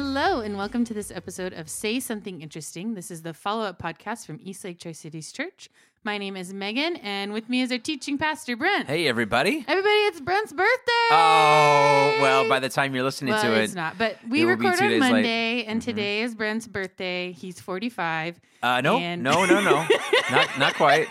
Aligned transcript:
Hello, 0.00 0.40
and 0.40 0.58
welcome 0.58 0.84
to 0.84 0.92
this 0.92 1.10
episode 1.10 1.54
of 1.54 1.70
Say 1.70 2.00
Something 2.00 2.42
Interesting. 2.42 2.92
This 2.92 3.10
is 3.10 3.22
the 3.22 3.32
follow 3.32 3.64
up 3.64 3.80
podcast 3.80 4.26
from 4.26 4.38
Eastlake 4.42 4.78
Tri 4.78 4.92
Cities 4.92 5.32
Church. 5.32 5.70
My 6.04 6.18
name 6.18 6.36
is 6.36 6.52
Megan, 6.52 6.96
and 6.96 7.32
with 7.32 7.48
me 7.48 7.62
is 7.62 7.72
our 7.72 7.78
teaching 7.78 8.18
pastor, 8.18 8.58
Brent. 8.58 8.88
Hey, 8.88 9.08
everybody. 9.08 9.64
Everybody, 9.66 9.94
it's 9.94 10.20
Brent's 10.20 10.52
birthday. 10.52 11.08
Oh, 11.12 12.18
well, 12.20 12.46
by 12.46 12.60
the 12.60 12.68
time 12.68 12.94
you're 12.94 13.04
listening 13.04 13.32
well, 13.32 13.42
to 13.44 13.54
it, 13.54 13.64
it's 13.64 13.74
not. 13.74 13.96
But 13.96 14.18
we 14.28 14.44
record 14.44 14.74
on 14.74 14.78
days 14.80 15.00
late. 15.00 15.10
Monday, 15.12 15.64
and 15.64 15.80
Mhm. 15.80 15.84
today 15.86 16.20
is 16.20 16.34
Brent's 16.34 16.66
birthday. 16.66 17.32
He's 17.32 17.58
45. 17.58 18.38
uh, 18.62 18.82
no, 18.82 18.98
and- 18.98 19.22
no, 19.22 19.46
no, 19.46 19.62
no, 19.62 19.86
not, 20.30 20.58
not 20.58 20.74
quite, 20.74 21.08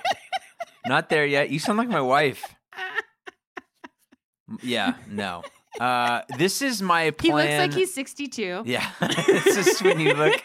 not 0.86 1.10
there 1.10 1.26
yet. 1.26 1.50
You 1.50 1.58
sound 1.58 1.80
like 1.80 1.90
my 1.90 2.02
wife. 2.02 2.44
Yeah, 4.62 4.94
no. 5.10 5.42
Uh, 5.80 6.22
this 6.38 6.62
is 6.62 6.82
my 6.82 7.12
plan. 7.12 7.48
He 7.48 7.58
looks 7.58 7.60
like 7.60 7.74
he's 7.74 7.94
62. 7.94 8.64
Yeah, 8.66 8.88
it's 9.02 9.82
when 9.82 10.00
you 10.00 10.14
look. 10.14 10.42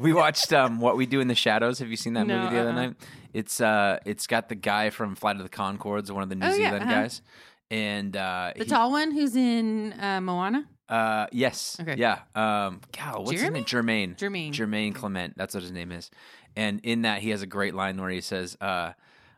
We 0.00 0.12
watched 0.12 0.52
um, 0.52 0.80
what 0.80 0.96
we 0.96 1.04
do 1.06 1.20
in 1.20 1.28
the 1.28 1.34
shadows. 1.34 1.78
Have 1.80 1.88
you 1.88 1.96
seen 1.96 2.14
that 2.14 2.26
No, 2.26 2.38
movie 2.38 2.54
the 2.54 2.60
other 2.62 2.70
uh-uh. 2.70 2.86
night? 2.86 2.94
It's 3.34 3.60
uh, 3.60 3.98
it's 4.06 4.26
got 4.26 4.48
the 4.48 4.54
guy 4.54 4.90
from 4.90 5.14
Flight 5.14 5.36
of 5.36 5.42
the 5.42 5.48
Conchords, 5.48 6.10
one 6.10 6.22
of 6.22 6.28
the 6.28 6.34
New 6.36 6.46
Oh, 6.46 6.50
yeah, 6.50 6.54
Zealand 6.70 6.84
uh-huh. 6.84 6.92
guys, 7.02 7.22
and 7.70 8.16
uh, 8.16 8.52
The 8.56 8.64
he- 8.64 8.70
tall 8.70 8.90
one 8.92 9.10
who's 9.12 9.36
in 9.36 9.94
uh, 10.00 10.20
Moana? 10.20 10.66
Uh, 10.88 11.26
yes. 11.32 11.76
Okay. 11.80 11.94
Yeah. 11.98 12.18
Um, 12.34 12.80
God, 12.96 13.18
what's 13.18 13.32
his 13.40 13.50
name? 13.50 13.64
Jermaine. 13.64 14.16
Jermaine. 14.16 14.52
Jermaine 14.52 14.94
Clement. 14.94 15.34
That's 15.36 15.54
what 15.54 15.62
his 15.62 15.70
name 15.72 15.92
is. 15.92 16.10
And 16.56 16.80
in 16.82 17.02
that, 17.02 17.20
he 17.20 17.30
has 17.30 17.42
a 17.42 17.46
great 17.46 17.74
line 17.74 18.00
where 18.00 18.10
he 18.10 18.20
says, 18.20 18.56
uh, 18.60 18.92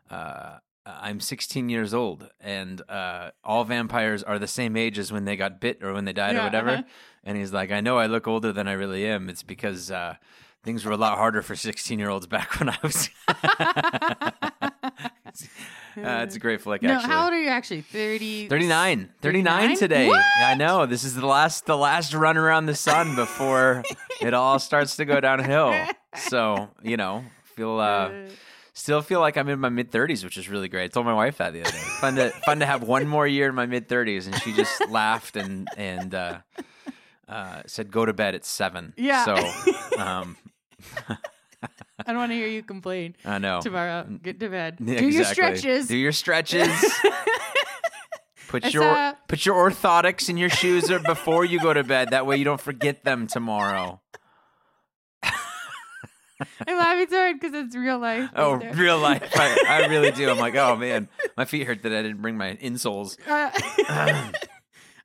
uh, 0.09 0.57
I'm 0.85 1.19
16 1.19 1.69
years 1.69 1.93
old, 1.93 2.29
and 2.41 2.81
uh, 2.89 3.31
all 3.43 3.63
vampires 3.63 4.21
are 4.23 4.37
the 4.37 4.47
same 4.47 4.75
age 4.75 4.99
as 4.99 5.11
when 5.11 5.25
they 5.25 5.35
got 5.37 5.61
bit 5.61 5.81
or 5.83 5.93
when 5.93 6.05
they 6.05 6.13
died 6.13 6.35
Yeah, 6.35 6.41
or 6.41 6.43
whatever. 6.45 6.69
uh-huh. 6.69 6.83
And 7.23 7.37
he's 7.37 7.53
like, 7.53 7.71
I 7.71 7.79
know 7.79 7.97
I 7.97 8.07
look 8.07 8.27
older 8.27 8.51
than 8.51 8.67
I 8.67 8.73
really 8.73 9.05
am. 9.07 9.29
It's 9.29 9.43
because 9.43 9.89
uh, 9.89 10.15
things 10.63 10.83
were 10.83 10.91
a 10.91 10.97
lot 10.97 11.17
harder 11.17 11.41
for 11.41 11.55
16 11.55 11.97
year 11.99 12.09
olds 12.09 12.27
back 12.27 12.59
when 12.59 12.69
I 12.69 12.77
was. 12.83 13.09
uh, 13.29 14.71
it's 15.95 16.35
a 16.35 16.39
great 16.39 16.61
flick, 16.61 16.81
no, 16.81 16.91
actually. 16.93 17.09
how 17.09 17.23
old 17.25 17.33
are 17.33 17.41
you 17.41 17.49
actually? 17.49 17.81
30. 17.81 18.47
39 18.49 19.09
39 19.21 19.43
39? 19.61 19.77
today 19.77 20.07
What? 20.07 20.23
i 20.39 20.53
know 20.55 20.85
this 20.85 21.03
is 21.03 21.15
the 21.15 21.25
last 21.25 21.65
the 21.65 21.77
last 21.77 22.13
run 22.13 22.37
around 22.37 22.65
the 22.65 22.75
sun 22.75 23.15
before 23.15 23.83
it 24.21 24.33
all 24.33 24.59
starts 24.59 24.95
to 24.97 25.05
go 25.05 25.19
downhill 25.19 25.73
so 26.15 26.69
you 26.83 26.97
know 26.97 27.23
feel 27.55 27.79
uh 27.79 28.09
still 28.73 29.01
feel 29.01 29.19
like 29.19 29.37
i'm 29.37 29.47
in 29.49 29.59
my 29.59 29.69
mid 29.69 29.91
30s 29.91 30.23
which 30.23 30.37
is 30.37 30.49
really 30.49 30.67
great 30.67 30.85
i 30.85 30.87
told 30.87 31.05
my 31.05 31.13
wife 31.13 31.37
that 31.37 31.53
the 31.53 31.61
other 31.61 31.71
day 31.71 31.77
fun 32.01 32.15
to 32.15 32.29
fun 32.45 32.59
to 32.59 32.65
have 32.65 32.83
one 32.83 33.07
more 33.07 33.27
year 33.27 33.47
in 33.49 33.55
my 33.55 33.65
mid 33.65 33.87
30s 33.87 34.25
and 34.25 34.35
she 34.41 34.51
just 34.53 34.87
laughed 34.89 35.35
and 35.35 35.67
and 35.77 36.13
uh 36.15 36.39
uh 37.27 37.61
said 37.67 37.91
go 37.91 38.05
to 38.05 38.13
bed 38.13 38.35
at 38.35 38.43
seven 38.45 38.93
Yeah. 38.97 39.25
so 39.25 39.35
um 39.99 40.37
I 41.99 42.07
don't 42.11 42.17
want 42.17 42.31
to 42.31 42.35
hear 42.35 42.47
you 42.47 42.61
complain 42.63 43.15
i 43.25 43.37
know 43.37 43.61
tomorrow. 43.61 44.03
Get 44.21 44.39
to 44.41 44.49
bed. 44.49 44.77
Yeah, 44.81 44.99
Do 44.99 45.07
your 45.07 45.23
stretches. 45.23 45.87
do 45.87 45.95
your 45.95 46.11
stretches 46.11 46.67
Put 48.49 48.71
your 48.73 49.13
put 49.27 49.45
your 49.47 49.55
orthotics 49.55 50.29
in 50.29 50.37
your 50.37 50.49
shoes 50.49 50.91
or 50.91 50.99
before 50.99 51.43
you 51.43 51.59
go 51.59 51.73
to 51.73 51.83
bed. 51.83 52.09
That 52.11 52.27
way 52.27 52.37
you 52.37 52.43
don't 52.43 52.61
forget 52.61 53.03
them 53.03 53.25
tomorrow. 53.25 53.99
I'm 56.67 56.77
laughing 56.77 57.07
so 57.09 57.17
hard 57.17 57.39
because 57.39 57.53
it's 57.53 57.75
real 57.75 57.99
life. 57.99 58.29
Oh, 58.35 58.55
real 58.55 58.97
life. 58.97 59.29
I, 59.35 59.63
I 59.67 59.85
really 59.87 60.11
do. 60.11 60.29
I'm 60.29 60.37
like, 60.37 60.55
oh 60.55 60.75
man, 60.83 61.07
my 61.37 61.45
feet 61.45 61.67
hurt 61.67 61.83
that 61.83 61.93
I 61.93 62.01
didn't 62.01 62.21
bring 62.21 62.37
my 62.37 62.55
insoles. 62.55 63.17
Uh, 63.27 64.31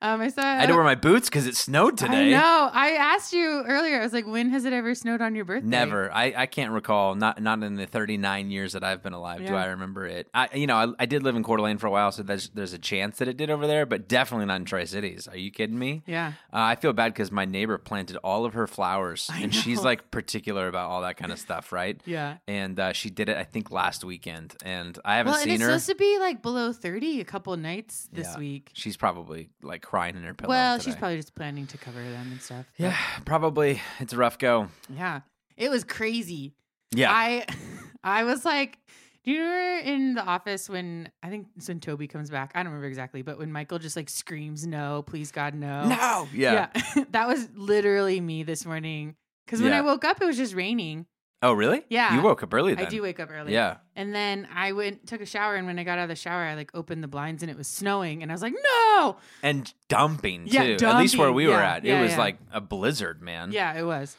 um, 0.00 0.20
I 0.20 0.28
saw. 0.28 0.42
I 0.42 0.56
had 0.60 0.66
to 0.66 0.74
wear 0.74 0.84
my 0.84 0.94
boots 0.94 1.28
because 1.28 1.46
it 1.46 1.56
snowed 1.56 1.98
today. 1.98 2.30
No. 2.30 2.70
I 2.72 2.90
asked 2.92 3.32
you 3.32 3.64
earlier. 3.66 3.98
I 4.00 4.02
was 4.04 4.12
like, 4.12 4.26
"When 4.26 4.50
has 4.50 4.64
it 4.64 4.72
ever 4.72 4.94
snowed 4.94 5.20
on 5.20 5.34
your 5.34 5.44
birthday?" 5.44 5.68
Never. 5.68 6.12
I, 6.12 6.32
I 6.36 6.46
can't 6.46 6.72
recall. 6.72 7.14
Not 7.14 7.42
not 7.42 7.62
in 7.62 7.74
the 7.74 7.86
39 7.86 8.50
years 8.50 8.72
that 8.74 8.84
I've 8.84 9.02
been 9.02 9.12
alive. 9.12 9.44
Do 9.46 9.54
I 9.54 9.66
remember 9.66 10.06
it? 10.06 10.28
I 10.32 10.48
you 10.54 10.66
know 10.66 10.76
I, 10.76 10.86
I 11.02 11.06
did 11.06 11.22
live 11.22 11.34
in 11.36 11.42
Coeur 11.42 11.56
d'Alene 11.56 11.78
for 11.78 11.86
a 11.86 11.90
while, 11.90 12.12
so 12.12 12.22
there's 12.22 12.48
there's 12.50 12.72
a 12.72 12.78
chance 12.78 13.18
that 13.18 13.28
it 13.28 13.36
did 13.36 13.50
over 13.50 13.66
there, 13.66 13.86
but 13.86 14.08
definitely 14.08 14.46
not 14.46 14.56
in 14.56 14.64
Tri 14.64 14.84
Cities. 14.84 15.26
Are 15.26 15.36
you 15.36 15.50
kidding 15.50 15.78
me? 15.78 16.02
Yeah. 16.06 16.34
Uh, 16.52 16.58
I 16.58 16.76
feel 16.76 16.92
bad 16.92 17.12
because 17.12 17.32
my 17.32 17.44
neighbor 17.44 17.76
planted 17.78 18.16
all 18.18 18.44
of 18.44 18.54
her 18.54 18.66
flowers, 18.66 19.28
I 19.32 19.40
and 19.40 19.54
she's 19.54 19.82
like 19.82 20.10
particular 20.10 20.68
about 20.68 20.90
all 20.90 21.02
that 21.02 21.16
kind 21.16 21.32
of 21.32 21.38
stuff, 21.38 21.72
right? 21.72 22.00
Yeah. 22.04 22.36
And 22.46 22.78
uh, 22.78 22.92
she 22.92 23.10
did 23.10 23.28
it, 23.28 23.36
I 23.36 23.44
think, 23.44 23.70
last 23.70 24.04
weekend, 24.04 24.54
and 24.64 24.98
I 25.04 25.16
haven't 25.16 25.32
Well, 25.32 25.40
and 25.40 25.44
seen 25.44 25.54
it's 25.54 25.62
her. 25.64 25.68
supposed 25.70 25.86
to 25.88 25.94
be 25.96 26.18
like 26.18 26.42
below 26.42 26.72
30 26.72 27.20
a 27.20 27.24
couple 27.24 27.56
nights 27.56 28.08
this 28.12 28.28
Yeah. 28.32 28.38
week. 28.38 28.70
She's 28.74 28.96
probably 28.96 29.50
like 29.62 29.84
crying 29.88 30.16
in 30.16 30.22
her 30.22 30.34
pillow. 30.34 30.50
Well, 30.50 30.78
she's 30.78 30.94
probably 30.96 31.16
just 31.16 31.34
planning 31.34 31.66
to 31.68 31.78
cover 31.78 31.98
them 32.02 32.28
and 32.30 32.42
stuff. 32.42 32.66
yeah, 32.76 32.94
probably. 33.24 33.80
It's 34.00 34.12
a 34.12 34.18
rough 34.18 34.36
go. 34.38 34.68
Yeah. 34.94 35.20
It 35.56 35.70
was 35.70 35.82
crazy. 35.82 36.52
Yeah, 36.94 37.10
I 37.10 37.46
I 38.04 38.24
was 38.24 38.44
like, 38.44 38.78
do 39.24 39.30
you 39.32 39.40
remember 39.42 39.88
in 39.90 40.14
the 40.14 40.22
office 40.22 40.68
when 40.68 41.10
I 41.22 41.30
think 41.30 41.46
it's 41.56 41.68
when 41.68 41.80
Toby 41.80 42.06
comes 42.06 42.28
back? 42.30 42.52
I 42.54 42.58
don't 42.58 42.66
remember 42.66 42.86
exactly, 42.86 43.22
but 43.22 43.38
when 43.38 43.50
Michael 43.50 43.78
just 43.78 43.96
like 43.96 44.10
screams, 44.10 44.66
"No, 44.66 45.02
please 45.06 45.32
God, 45.32 45.54
no!" 45.54 45.88
no, 45.88 46.28
yeah. 46.34 46.68
that 47.10 47.26
was 47.26 47.48
literally 47.54 48.20
me 48.20 48.42
this 48.42 48.66
morning. 48.66 49.16
Because 49.46 49.62
when 49.62 49.70
Yeah. 49.72 49.78
I 49.78 49.80
woke 49.80 50.04
up, 50.04 50.20
it 50.20 50.26
was 50.26 50.36
just 50.36 50.54
raining. 50.54 51.06
Oh, 51.40 51.52
really? 51.52 51.84
Yeah. 51.88 52.16
You 52.16 52.22
woke 52.22 52.42
up 52.42 52.52
early 52.52 52.74
then. 52.74 52.86
I 52.86 52.88
do 52.88 53.00
wake 53.02 53.20
up 53.20 53.30
early. 53.30 53.52
Yeah. 53.52 53.76
And 53.94 54.12
then 54.14 54.48
I 54.52 54.72
went 54.72 55.06
took 55.06 55.20
a 55.20 55.26
shower, 55.26 55.54
and 55.54 55.66
when 55.66 55.78
I 55.78 55.84
got 55.84 55.98
out 55.98 56.04
of 56.04 56.08
the 56.08 56.16
shower, 56.16 56.42
I 56.42 56.54
like 56.54 56.70
opened 56.74 57.02
the 57.02 57.08
blinds, 57.08 57.42
and 57.42 57.50
it 57.50 57.56
was 57.56 57.68
snowing, 57.68 58.22
and 58.22 58.32
I 58.32 58.34
was 58.34 58.42
like, 58.42 58.54
"No!" 58.54 59.16
And 59.42 59.72
dumping 59.88 60.46
too. 60.46 60.52
Yeah, 60.52 60.90
At 60.90 60.98
least 60.98 61.16
where 61.16 61.28
dumping. 61.28 61.34
we 61.36 61.46
were 61.46 61.54
at, 61.54 61.84
yeah, 61.84 62.00
it 62.00 62.02
was 62.02 62.12
yeah. 62.12 62.18
like 62.18 62.38
a 62.52 62.60
blizzard, 62.60 63.22
man. 63.22 63.52
Yeah, 63.52 63.78
it 63.78 63.84
was. 63.84 64.16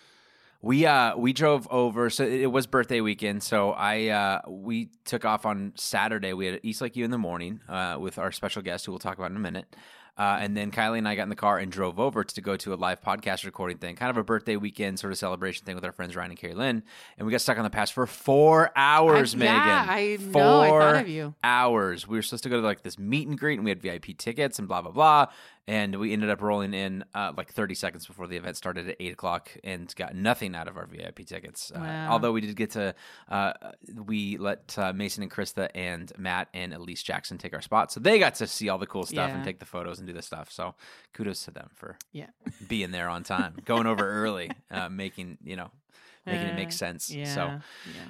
We 0.61 0.85
uh 0.85 1.15
we 1.15 1.31
drove 1.31 1.67
over 1.71 2.09
so 2.09 2.25
it 2.25 2.51
was 2.51 2.67
birthday 2.67 2.99
weekend 2.99 3.43
so 3.43 3.71
I 3.71 4.07
uh 4.07 4.41
we 4.49 4.89
took 5.05 5.23
off 5.23 5.45
on 5.45 5.71
Saturday 5.75 6.33
we 6.33 6.47
had 6.47 6.59
East 6.63 6.81
Lake 6.81 6.97
U 6.97 7.05
in 7.05 7.11
the 7.11 7.17
morning 7.17 7.61
uh 7.69 7.95
with 7.97 8.19
our 8.19 8.33
special 8.33 8.61
guest 8.61 8.85
who 8.85 8.91
we'll 8.91 8.99
talk 8.99 9.17
about 9.17 9.31
in 9.31 9.37
a 9.37 9.39
minute 9.39 9.73
uh, 10.19 10.37
and 10.41 10.55
then 10.55 10.69
Kylie 10.69 10.97
and 10.97 11.07
I 11.07 11.15
got 11.15 11.23
in 11.23 11.29
the 11.29 11.35
car 11.35 11.57
and 11.57 11.71
drove 11.71 11.97
over 11.97 12.25
to 12.25 12.41
go 12.41 12.57
to 12.57 12.73
a 12.73 12.75
live 12.75 13.01
podcast 13.01 13.45
recording 13.45 13.77
thing, 13.77 13.95
kind 13.95 14.09
of 14.09 14.17
a 14.17 14.23
birthday 14.23 14.57
weekend 14.57 14.99
sort 14.99 15.13
of 15.13 15.17
celebration 15.17 15.65
thing 15.65 15.75
with 15.75 15.85
our 15.85 15.93
friends 15.93 16.13
Ryan 16.13 16.31
and 16.31 16.39
Carrie 16.39 16.55
Lynn. 16.55 16.83
And 17.17 17.25
we 17.25 17.31
got 17.31 17.39
stuck 17.39 17.57
on 17.57 17.63
the 17.63 17.69
pass 17.69 17.89
for 17.89 18.05
four 18.05 18.69
hours, 18.75 19.33
I, 19.33 19.37
Megan. 19.37 19.55
Yeah, 19.55 19.85
I 19.87 20.17
four 20.17 20.41
know. 20.41 20.61
I 20.61 20.69
thought 20.69 20.95
of 20.97 21.07
you. 21.07 21.35
hours. 21.41 22.05
We 22.05 22.17
were 22.17 22.21
supposed 22.21 22.43
to 22.43 22.49
go 22.49 22.59
to 22.59 22.67
like 22.67 22.83
this 22.83 22.99
meet 22.99 23.29
and 23.29 23.39
greet, 23.39 23.55
and 23.55 23.63
we 23.63 23.71
had 23.71 23.81
VIP 23.81 24.17
tickets 24.17 24.59
and 24.59 24.67
blah 24.67 24.81
blah 24.81 24.91
blah. 24.91 25.27
And 25.67 25.95
we 25.99 26.13
ended 26.13 26.31
up 26.31 26.41
rolling 26.41 26.73
in 26.73 27.05
uh, 27.13 27.31
like 27.37 27.53
30 27.53 27.75
seconds 27.75 28.07
before 28.07 28.25
the 28.25 28.35
event 28.37 28.57
started 28.57 28.89
at 28.89 28.95
eight 28.99 29.13
o'clock, 29.13 29.51
and 29.63 29.93
got 29.95 30.15
nothing 30.15 30.55
out 30.55 30.67
of 30.67 30.77
our 30.77 30.87
VIP 30.87 31.27
tickets. 31.27 31.71
Uh, 31.75 31.79
Wow. 31.79 32.07
although 32.13 32.31
we 32.31 32.41
did 32.41 32.55
get 32.55 32.71
to, 32.71 32.95
uh, 33.29 33.53
we 34.05 34.37
let 34.37 34.73
uh, 34.79 34.93
Mason 34.93 35.21
and 35.21 35.31
Krista 35.31 35.69
and 35.75 36.11
Matt 36.17 36.47
and 36.55 36.73
Elise 36.73 37.03
Jackson 37.03 37.37
take 37.37 37.53
our 37.53 37.61
spot, 37.61 37.91
so 37.91 37.99
they 37.99 38.17
got 38.17 38.33
to 38.35 38.47
see 38.47 38.67
all 38.69 38.79
the 38.79 38.87
cool 38.87 39.03
stuff 39.05 39.29
Yeah. 39.29 39.35
and 39.35 39.43
take 39.43 39.59
the 39.59 39.65
photos 39.67 39.99
and 39.99 40.07
do 40.07 40.13
the 40.13 40.23
stuff. 40.23 40.51
So 40.51 40.73
kudos 41.13 41.43
to 41.45 41.51
them 41.51 41.69
for 41.75 41.97
Yeah. 42.11 42.27
being 42.67 42.89
there 42.89 43.07
on 43.09 43.21
time, 43.21 43.55
going 43.65 43.85
over 43.85 44.09
early, 44.09 44.49
uh, 44.71 44.89
making 44.89 45.37
you 45.43 45.55
know 45.55 45.69
making 46.25 46.47
it 46.47 46.55
make 46.55 46.67
Uh, 46.69 46.71
sense. 46.71 47.11
Yeah. 47.11 47.25
So. 47.25 47.45
yeah. 47.45 47.61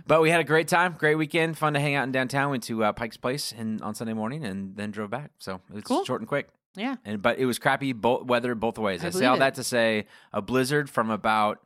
But 0.08 0.22
we 0.22 0.30
had 0.30 0.40
a 0.40 0.44
great 0.46 0.68
time, 0.70 0.96
great 0.98 1.16
weekend, 1.16 1.58
fun 1.58 1.74
to 1.74 1.80
hang 1.82 1.96
out 1.96 2.04
in 2.04 2.12
downtown. 2.14 2.52
Went 2.52 2.64
to 2.64 2.84
uh, 2.86 2.94
Pike's 2.94 3.18
Place 3.18 3.54
and 3.58 3.82
on 3.82 3.96
Sunday 3.96 4.14
morning, 4.14 4.46
and 4.46 4.76
then 4.78 4.92
drove 4.92 5.10
back. 5.10 5.32
So 5.40 5.60
it 5.70 5.74
was 5.76 5.84
Cool. 5.84 6.06
short 6.06 6.22
and 6.22 6.28
quick. 6.28 6.48
Yeah. 6.76 6.96
And 7.06 7.22
but 7.22 7.40
it 7.40 7.46
was 7.46 7.60
crappy 7.60 7.94
bo- 7.94 8.24
weather 8.24 8.56
both 8.56 8.78
ways. 8.78 9.04
I 9.04 9.08
I, 9.08 9.10
say 9.12 9.26
all 9.26 9.36
it. 9.36 9.40
that 9.40 9.56
to 9.56 9.64
say 9.64 10.06
a 10.34 10.42
blizzard 10.42 10.90
from 10.90 11.10
about 11.10 11.60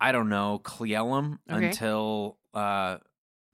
I 0.00 0.12
don't 0.12 0.28
know 0.28 0.58
Cle 0.58 0.86
Elum 0.88 1.38
Okay. 1.50 1.66
until 1.68 2.38
uh 2.54 2.98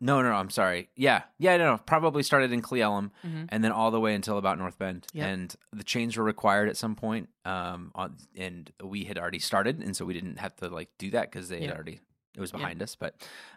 no 0.02 0.22
no 0.22 0.32
I'm 0.32 0.50
sorry 0.50 0.88
yeah 0.96 1.22
yeah 1.38 1.56
no, 1.58 1.72
no 1.72 1.78
probably 1.78 2.22
started 2.22 2.52
in 2.52 2.62
Cle 2.62 2.78
Elum 2.78 3.10
Mhm. 3.26 3.46
and 3.50 3.62
then 3.64 3.70
all 3.72 3.90
the 3.90 4.00
way 4.00 4.14
until 4.14 4.38
about 4.38 4.58
North 4.58 4.78
Bend 4.78 5.06
Yep. 5.12 5.26
and 5.28 5.56
the 5.72 5.84
chains 5.84 6.16
were 6.16 6.24
required 6.24 6.68
at 6.68 6.76
some 6.76 6.94
point 6.94 7.28
um 7.44 7.92
on 7.94 8.16
and 8.36 8.70
we 8.82 9.04
had 9.04 9.18
already 9.18 9.38
started 9.38 9.80
and 9.82 9.94
so 9.96 10.04
we 10.04 10.14
didn't 10.14 10.38
have 10.38 10.54
to 10.56 10.68
like 10.68 10.88
do 10.98 11.10
that 11.10 11.30
because 11.30 11.48
they 11.48 11.60
had 11.62 11.70
already 11.74 12.00
it 12.36 12.40
was 12.40 12.52
behind 12.52 12.82
us 12.82 12.94
but 12.96 13.14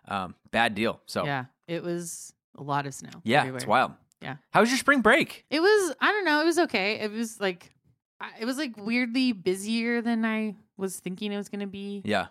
um 0.07 0.35
bad 0.51 0.75
deal 0.75 1.01
so 1.05 1.25
Yeah. 1.25 1.45
It 1.67 1.81
was 1.83 2.33
a 2.57 2.61
lot 2.63 2.85
of 2.85 2.93
snow. 2.93 3.09
yeah, 3.23 3.39
everywhere. 3.39 3.57
it's 3.57 3.65
wild. 3.65 3.93
Yeah. 4.23 4.37
How 4.51 4.61
was 4.61 4.69
your 4.69 4.77
spring 4.79 5.01
break? 5.01 5.45
It 5.49 5.59
was. 5.59 5.95
I 6.01 6.11
don't 6.11 6.25
know. 6.25 6.41
It 6.41 6.45
was 6.45 6.59
okay. 6.59 6.99
It 7.01 7.11
was 7.11 7.39
like, 7.39 7.71
it 8.39 8.45
was 8.45 8.57
like 8.57 8.77
weirdly 8.77 9.31
busier 9.33 10.01
than 10.01 10.23
I 10.25 10.55
was 10.77 10.99
thinking 10.99 11.31
it 11.31 11.37
was 11.37 11.49
going 11.49 11.59
to 11.61 11.67
be. 11.67 12.01
Yeah. 12.05 12.27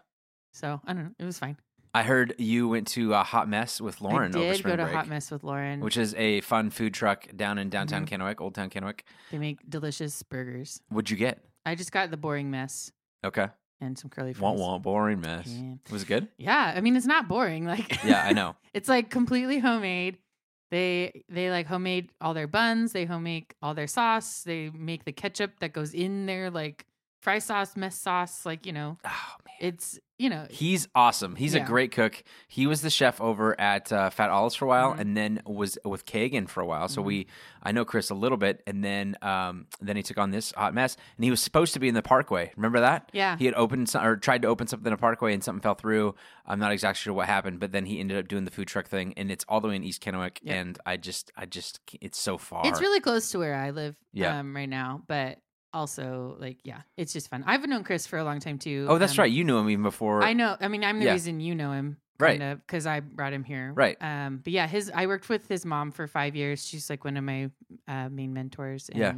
So 0.53 0.81
I 0.87 0.93
don't 0.93 1.05
know. 1.05 1.11
It 1.19 1.25
was 1.25 1.39
fine. 1.39 1.57
I 1.95 2.03
heard 2.03 2.35
you 2.39 2.69
went 2.69 2.87
to 2.89 3.13
a 3.13 3.23
hot 3.23 3.49
mess 3.51 3.79
with 3.79 4.01
Lauren 4.01 4.35
I 4.35 4.39
over 4.39 4.53
did 4.55 4.63
go 4.63 4.77
to 4.77 4.83
break, 4.85 4.95
Hot 4.95 5.09
Mess 5.09 5.31
with 5.31 5.45
Lauren. 5.45 5.81
which 5.81 5.99
is 5.99 6.15
a 6.15 6.41
fun 6.41 6.71
food 6.71 6.95
truck 6.95 7.27
down 7.37 7.59
in 7.59 7.69
downtown 7.69 8.07
Mhm. 8.07 8.09
Kennewick, 8.09 8.41
Old 8.41 8.55
Town 8.55 8.71
Kennewick. 8.71 9.01
they 9.31 9.37
make 9.37 9.59
delicious 9.69 10.23
burgers. 10.23 10.81
What'd 10.89 11.11
you 11.11 11.19
get? 11.19 11.45
I 11.67 11.75
just 11.75 11.93
got 11.93 12.11
the 12.11 12.17
boring 12.17 12.51
mess 12.51 12.91
Okay. 13.23 13.49
and 13.79 13.99
some 13.99 14.09
curly 14.09 14.33
fries. 14.33 14.41
Want 14.43 14.59
want 14.59 14.83
boring 14.83 15.21
mess. 15.21 15.47
Yeah. 15.47 15.75
Was 15.91 16.05
it 16.05 16.07
good? 16.09 16.29
Yeah, 16.39 16.73
I 16.75 16.81
mean 16.81 16.97
it's 16.97 17.05
not 17.05 17.29
boring. 17.29 17.67
Like 17.67 18.03
Yeah, 18.03 18.25
I 18.25 18.33
know. 18.33 18.57
it's 18.73 18.89
like 18.89 19.11
completely 19.11 19.59
homemade. 19.59 20.17
They 20.73 21.25
they 21.29 21.51
like 21.51 21.67
homemade 21.67 22.13
all 22.19 22.33
their 22.33 22.47
buns. 22.49 22.93
They 22.93 23.05
homemade 23.05 23.55
all 23.63 23.75
their 23.75 23.87
sauce. 23.87 24.43
They 24.43 24.71
make 24.71 25.05
the 25.05 25.13
ketchup 25.13 25.61
that 25.61 25.75
goes 25.75 25.93
in 25.93 26.25
their 26.25 26.51
like 26.51 26.87
fry 27.23 27.39
sauce, 27.39 27.75
mess 27.77 27.99
sauce, 27.99 28.45
like 28.45 28.67
you 28.67 28.73
know, 28.73 28.99
Oh 29.05 29.35
man. 29.47 29.55
it's 29.61 29.99
you 30.19 30.31
know, 30.31 30.47
He's 30.51 30.87
awesome. 30.95 31.35
He's 31.35 31.55
a 31.57 31.61
great 31.61 31.91
cook. 31.91 32.23
He 32.47 32.69
was 32.69 32.81
the 32.81 32.91
chef 32.91 33.21
over 33.21 33.59
at 33.61 33.93
uh, 33.93 34.09
Fat 34.11 34.31
Olives 34.31 34.55
for 34.55 34.67
a 34.67 34.69
while, 34.69 34.95
Mhm. 34.95 35.01
and 35.01 35.17
then 35.17 35.43
was 35.45 35.79
with 35.85 36.07
Kagan 36.07 36.49
for 36.49 36.61
a 36.61 36.67
while. 36.67 36.87
So 36.87 37.03
Mhm. 37.03 37.05
we, 37.07 37.27
I 37.61 37.73
know 37.73 37.85
Chris 37.85 38.09
a 38.09 38.15
little 38.15 38.39
bit, 38.39 38.63
and 38.69 38.85
then 38.85 39.17
um, 39.21 39.67
then 39.81 39.97
he 39.97 40.03
took 40.05 40.19
on 40.19 40.31
this 40.31 40.53
hot 40.57 40.75
mess, 40.75 40.97
and 41.17 41.25
he 41.25 41.31
was 41.31 41.43
supposed 41.43 41.75
to 41.75 41.81
be 41.81 41.89
in 41.89 41.95
the 41.95 42.03
Parkway. 42.03 42.53
Remember 42.57 42.79
that? 42.79 43.11
yeah, 43.13 43.37
He 43.37 43.47
had 43.47 43.55
opened 43.55 43.89
some, 43.89 44.05
or 44.07 44.15
tried 44.17 44.43
to 44.43 44.49
open 44.49 44.69
something 44.69 44.87
in 44.87 44.93
a 44.93 44.97
Parkway, 44.97 45.35
and 45.35 45.43
something 45.43 45.63
fell 45.63 45.75
through. 45.75 46.15
I'm 46.47 46.61
not 46.61 46.71
exactly 46.71 47.01
sure 47.01 47.15
what 47.15 47.27
happened, 47.27 47.59
but 47.59 47.73
then 47.73 47.87
he 47.87 47.99
ended 47.99 48.19
up 48.19 48.29
doing 48.29 48.45
the 48.45 48.53
food 48.53 48.69
truck 48.69 48.87
thing, 48.87 49.15
and 49.17 49.29
it's 49.29 49.45
all 49.49 49.61
the 49.61 49.67
way 49.69 49.75
in 49.77 49.83
East 49.83 50.05
Kennewick, 50.05 50.39
Yep. 50.43 50.55
and 50.57 50.79
I 50.87 50.97
just, 50.99 51.33
I 51.37 51.47
just, 51.47 51.81
it's 52.01 52.19
so 52.21 52.39
far. 52.39 52.63
it's 52.65 52.81
really 52.81 53.01
close 53.01 53.33
to 53.33 53.39
where 53.39 53.57
I 53.57 53.71
live. 53.71 53.97
Yeah. 54.13 54.39
um, 54.39 54.55
right 54.55 54.69
now, 54.69 55.03
but 55.09 55.39
also 55.73 56.37
like 56.39 56.59
yeah, 56.65 56.83
it's 56.97 57.13
just 57.13 57.29
fun. 57.31 57.45
I've 57.47 57.67
known 57.67 57.85
Chris 57.85 58.07
for 58.07 58.19
a 58.19 58.25
long 58.25 58.41
time 58.41 58.59
too. 58.59 58.87
Oh, 58.89 58.99
that's 58.99 59.13
Um, 59.19 59.23
right. 59.23 59.31
You 59.33 59.45
knew 59.45 59.59
him 59.59 59.69
even 59.71 59.83
before. 59.83 60.23
I 60.23 60.33
know. 60.33 60.57
I 60.61 60.69
mean, 60.69 60.85
I'm 60.85 60.99
the 60.99 61.07
Yeah. 61.07 61.13
reason 61.13 61.41
you 61.41 61.55
know 61.55 61.73
him, 61.73 61.97
Right. 62.19 62.39
because 62.67 62.87
I 62.87 63.01
brought 63.01 63.33
him 63.33 63.45
here. 63.45 63.73
Right. 63.75 63.97
Um, 64.01 64.39
but 64.45 64.53
yeah, 64.53 64.67
his 64.67 64.91
I 64.95 65.07
worked 65.07 65.29
with 65.29 65.49
his 65.49 65.65
mom 65.65 65.91
for 65.93 66.07
five 66.07 66.37
years. 66.37 66.67
She's 66.67 66.89
like 66.91 67.05
one 67.05 67.17
of 67.17 67.25
my 67.25 67.51
uh, 67.89 68.09
main 68.11 68.33
mentors. 68.33 68.91
Yeah. 68.95 69.15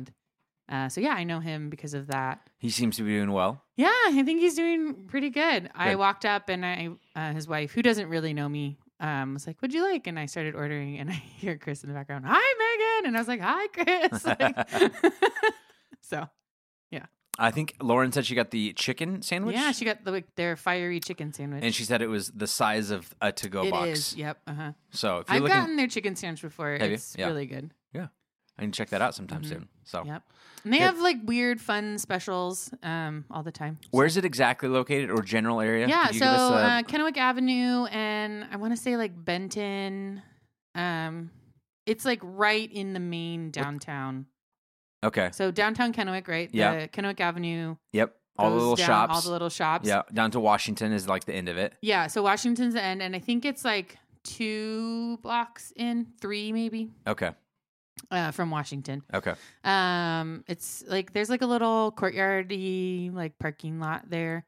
Uh, 0.67 0.89
so 0.89 1.01
yeah, 1.03 1.11
I 1.13 1.25
know 1.25 1.41
him 1.41 1.69
because 1.69 1.93
of 1.93 2.07
that. 2.07 2.49
He 2.59 2.71
seems 2.71 2.97
to 2.97 3.03
be 3.03 3.11
doing 3.11 3.33
well. 3.33 3.63
Yeah, 3.77 3.89
I 4.07 4.23
think 4.25 4.41
he's 4.41 4.55
doing 4.55 5.05
pretty 5.07 5.29
good. 5.29 5.69
I 5.75 5.95
walked 5.97 6.25
up 6.25 6.49
and 6.49 6.65
I, 6.65 6.89
uh, 7.15 7.35
his 7.35 7.47
wife, 7.47 7.73
who 7.73 7.83
doesn't 7.83 8.09
really 8.09 8.33
know 8.33 8.49
me, 8.49 8.79
um, 8.99 9.35
was 9.35 9.47
like, 9.47 9.59
"What'd 9.61 9.75
you 9.75 9.83
like?" 9.83 10.07
And 10.07 10.19
I 10.19 10.25
started 10.25 10.55
ordering, 10.55 10.99
and 10.99 11.11
I 11.11 11.15
hear 11.37 11.59
Chris 11.59 11.83
in 11.85 11.91
the 11.91 11.95
background, 11.95 12.25
"Hi, 12.27 12.41
Megan," 12.59 13.09
and 13.09 13.15
I 13.17 13.21
was 13.21 13.29
like, 13.29 13.41
"Hi, 13.43 13.67
Chris." 13.69 14.25
Like, 14.41 15.13
so 16.01 16.29
I 17.39 17.51
think 17.51 17.75
Lauren 17.83 18.13
said 18.13 18.27
she 18.27 18.35
got 18.35 18.51
the 18.51 18.73
chicken 18.75 19.21
sandwich. 19.23 19.57
yeah, 19.57 19.73
she 19.73 19.85
got 19.85 20.05
the 20.05 20.11
like, 20.13 20.35
their 20.37 20.55
fiery 20.57 21.01
chicken 21.01 21.33
sandwich. 21.33 21.65
and 21.65 21.75
she 21.75 21.85
said 21.85 22.01
it 22.03 22.07
was 22.07 22.31
the 22.31 22.47
size 22.47 22.91
of 22.91 23.13
a 23.21 23.33
to-go 23.33 23.65
It 23.65 23.71
box. 23.71 23.89
is, 23.91 24.17
Yep. 24.17 24.39
Uh 24.47 24.55
huh. 24.55 24.73
So 24.91 25.19
if 25.19 25.29
you're 25.29 25.37
I've 25.37 25.43
looking, 25.43 25.57
gotten 25.57 25.77
their 25.77 25.89
chicken 25.89 26.15
sandwich 26.17 26.43
before. 26.43 26.73
Have 26.79 26.89
you? 26.89 26.95
It's 26.95 27.17
Yeah. 27.19 27.27
really 27.27 27.47
good. 27.47 27.73
Yeah, 27.93 28.07
I 28.59 28.63
can 28.63 28.73
check 28.73 28.91
that 28.91 29.03
out 29.03 29.15
sometime 29.15 29.43
Mhm. 29.43 29.49
soon. 29.49 29.69
So 29.85 30.05
Yep. 30.05 30.23
And 30.65 30.73
they 30.73 30.79
have 30.79 30.99
like 31.01 31.19
weird, 31.25 31.61
fun 31.61 31.99
specials 31.99 32.73
um, 32.83 33.25
all 33.31 33.43
the 33.43 33.53
time. 33.53 33.79
Where's 33.91 34.17
it 34.17 34.25
exactly 34.25 34.69
located 34.71 35.11
or 35.11 35.21
general 35.21 35.61
area? 35.61 35.87
Yeah. 35.89 36.07
Could 36.07 36.15
you 36.15 36.19
So 36.21 36.25
give 36.25 36.35
us 36.35 36.51
a- 36.53 36.55
uh, 36.55 36.83
Kennewick 36.85 37.17
Avenue 37.19 37.85
and 37.87 38.47
I 38.51 38.57
want 38.57 38.73
to 38.75 38.81
say 38.81 38.97
like 38.97 39.13
Benton. 39.25 40.23
Um, 40.75 41.31
it's 41.85 42.05
like 42.07 42.21
right 42.23 42.71
in 42.73 42.95
the 42.95 43.01
main 43.01 43.51
downtown. 43.51 44.25
Okay. 45.05 45.31
So 45.33 45.51
downtown 45.51 45.93
Kennewick, 45.93 46.27
right? 46.29 46.49
Yeah. 46.53 46.81
The 46.81 46.89
Kennewick 46.89 47.21
Avenue. 47.21 47.77
Yep. 47.93 48.15
All 48.37 48.51
the 48.51 48.57
little 48.57 48.75
down, 48.75 48.87
shops. 48.87 49.15
All 49.15 49.21
the 49.23 49.31
little 49.31 49.49
shops. 49.49 49.87
yeah. 49.89 50.03
Down 50.13 50.33
to 50.33 50.41
Washington 50.41 50.93
is 50.93 51.09
like 51.09 51.25
the 51.25 51.35
end 51.35 51.49
of 51.49 51.57
it. 51.57 51.75
Yeah. 51.83 52.09
So 52.09 52.23
Washington's 52.23 52.75
the 52.75 52.83
end, 52.83 53.01
and 53.03 53.15
I 53.15 53.21
think 53.21 53.45
it's 53.45 53.65
like 53.65 53.97
two 54.25 55.19
blocks 55.23 55.73
in, 55.77 56.07
three 56.21 56.53
maybe, 56.53 56.91
Okay. 57.07 57.31
uh, 58.11 58.31
from 58.33 58.51
Washington. 58.51 59.03
Okay. 59.13 59.35
Um, 59.63 60.43
it's 60.49 60.83
like 60.89 61.13
there's 61.13 61.31
like 61.31 61.43
a 61.43 61.47
little 61.47 61.93
courtyardy 61.97 63.15
like 63.15 63.39
parking 63.39 63.79
lot 63.79 64.11
there. 64.11 64.45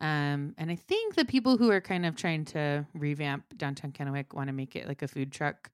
Um, 0.00 0.54
and 0.58 0.70
I 0.70 0.76
think 0.76 1.14
the 1.16 1.24
people 1.24 1.56
who 1.58 1.70
are 1.70 1.80
kind 1.80 2.06
of 2.06 2.14
trying 2.16 2.44
to 2.46 2.86
revamp 2.94 3.44
downtown 3.56 3.92
Kennewick 3.92 4.32
want 4.32 4.46
to 4.48 4.52
make 4.52 4.76
it 4.76 4.86
like 4.88 5.02
a 5.02 5.08
food 5.08 5.30
truck 5.32 5.70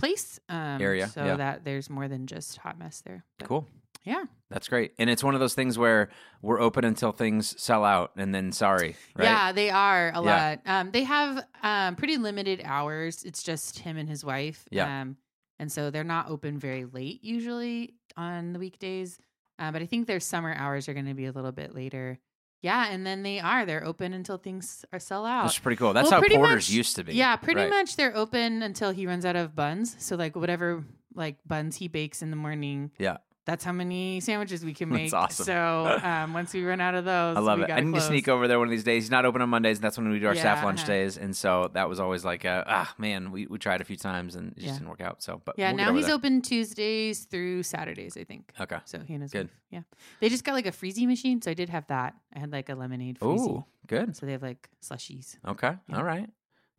place. 0.00 0.40
Um, 0.48 0.80
Area, 0.80 1.06
so 1.08 1.24
yeah. 1.24 1.36
that 1.36 1.64
there's 1.64 1.88
more 1.88 2.08
than 2.08 2.26
just 2.26 2.56
hot 2.58 2.78
mess 2.78 3.02
there. 3.06 3.24
But, 3.38 3.48
Cool. 3.48 3.66
Yeah. 4.04 4.24
That's 4.48 4.66
great. 4.66 4.92
And 4.98 5.10
it's 5.10 5.22
one 5.22 5.34
of 5.34 5.40
those 5.40 5.54
things 5.54 5.76
where 5.76 6.08
we're 6.40 6.58
open 6.60 6.84
until 6.86 7.12
things 7.12 7.54
sell 7.62 7.84
out 7.84 8.12
and 8.16 8.34
then 8.34 8.50
sorry. 8.50 8.96
Right? 9.14 9.24
Yeah, 9.24 9.52
they 9.52 9.68
are 9.70 10.08
a 10.08 10.22
Yeah. 10.24 10.48
lot. 10.56 10.60
Um, 10.64 10.90
they 10.90 11.04
have 11.04 11.44
um 11.62 11.96
pretty 11.96 12.16
limited 12.16 12.62
hours. 12.64 13.22
It's 13.24 13.42
just 13.42 13.78
him 13.80 13.98
and 13.98 14.08
his 14.08 14.24
wife. 14.24 14.64
Yeah. 14.70 15.02
Um, 15.02 15.16
and 15.58 15.70
so 15.70 15.90
they're 15.90 16.02
not 16.04 16.30
open 16.30 16.58
very 16.58 16.86
late 16.86 17.22
usually 17.22 17.94
on 18.16 18.54
the 18.54 18.58
weekdays. 18.58 19.18
Uh, 19.58 19.70
but 19.70 19.82
I 19.82 19.86
think 19.86 20.06
their 20.06 20.20
summer 20.20 20.54
hours 20.54 20.88
are 20.88 20.94
going 20.94 21.06
to 21.06 21.14
be 21.14 21.26
a 21.26 21.32
little 21.32 21.52
bit 21.52 21.74
later. 21.74 22.18
Yeah, 22.62 22.88
and 22.90 23.06
then 23.06 23.22
they 23.22 23.40
are. 23.40 23.64
They're 23.64 23.84
open 23.86 24.12
until 24.12 24.36
things 24.36 24.84
are 24.92 24.98
sell 24.98 25.24
out. 25.24 25.44
That's 25.44 25.58
pretty 25.58 25.76
cool. 25.76 25.92
That's 25.94 26.10
Well, 26.10 26.20
how 26.20 26.28
Porter's 26.28 26.68
much- 26.68 26.70
used 26.70 26.96
to 26.96 27.04
be. 27.04 27.14
Yeah, 27.14 27.36
pretty 27.36 27.62
Right. 27.62 27.70
much 27.70 27.96
they're 27.96 28.14
open 28.16 28.62
until 28.62 28.90
he 28.90 29.06
runs 29.06 29.24
out 29.24 29.36
of 29.36 29.56
buns. 29.56 29.96
So 29.98 30.16
like 30.16 30.36
whatever 30.36 30.84
like 31.14 31.36
buns 31.46 31.76
he 31.76 31.88
bakes 31.88 32.20
in 32.22 32.30
the 32.30 32.36
morning. 32.36 32.90
Yeah. 32.98 33.16
That's 33.50 33.64
how 33.64 33.72
many 33.72 34.20
sandwiches 34.20 34.64
we 34.64 34.72
can 34.72 34.90
That's 34.90 35.02
make. 35.02 35.12
awesome. 35.12 35.44
So 35.44 36.00
um, 36.04 36.34
once 36.34 36.54
we 36.54 36.62
run 36.62 36.80
out 36.80 36.94
of 36.94 37.04
those, 37.14 37.36
I 37.36 37.40
love 37.40 37.58
it. 37.58 37.68
I 37.68 37.80
need 37.80 37.96
to 37.96 38.00
sneak 38.00 38.28
over 38.28 38.46
there 38.46 38.60
one 38.60 38.68
of 38.68 38.70
these 38.70 38.84
days. 38.84 39.02
He's 39.02 39.10
not 39.10 39.24
open 39.24 39.42
on 39.42 39.48
Mondays, 39.48 39.78
and 39.78 39.82
that's 39.82 39.98
when 39.98 40.08
we 40.08 40.20
do 40.20 40.28
our 40.28 40.36
staff 40.36 40.62
lunch 40.62 40.82
uh-huh. 40.82 40.86
days. 40.86 41.18
And 41.18 41.36
so 41.36 41.68
that 41.74 41.88
was 41.88 41.98
always 41.98 42.24
like, 42.24 42.44
a, 42.44 42.62
ah, 42.64 42.94
man, 42.96 43.32
we, 43.32 43.46
we 43.46 43.58
tried 43.58 43.80
a 43.80 43.84
few 43.84 43.96
times 43.96 44.36
and 44.36 44.52
it 44.52 44.54
just 44.54 44.66
Yeah. 44.66 44.72
didn't 44.74 44.88
work 44.88 45.00
out. 45.00 45.20
So, 45.20 45.42
but 45.44 45.56
Yeah, 45.58 45.70
we'll 45.70 45.78
now 45.78 45.94
he's 45.94 46.06
there. 46.06 46.14
open 46.14 46.42
Tuesdays 46.42 47.24
through 47.24 47.64
Saturdays, 47.64 48.16
I 48.16 48.22
think. 48.22 48.52
Okay. 48.60 48.78
So 48.84 49.00
he 49.00 49.14
and 49.14 49.22
his 49.24 49.32
Good. 49.32 49.46
wife. 49.46 49.60
Yeah. 49.70 49.80
They 50.20 50.28
just 50.28 50.44
got 50.44 50.52
like 50.52 50.66
a 50.66 50.70
freezy 50.70 51.08
machine, 51.08 51.42
so 51.42 51.50
I 51.50 51.54
did 51.54 51.70
have 51.70 51.88
that. 51.88 52.14
I 52.32 52.38
had 52.38 52.52
like 52.52 52.68
a 52.68 52.76
lemonade. 52.76 53.18
Ooh, 53.20 53.64
good. 53.88 54.14
So 54.14 54.26
they 54.26 54.32
have 54.32 54.42
like 54.42 54.68
slushies. 54.80 55.38
Okay. 55.44 55.72
Yeah. 55.88 55.96
All 55.96 56.04
right. 56.04 56.30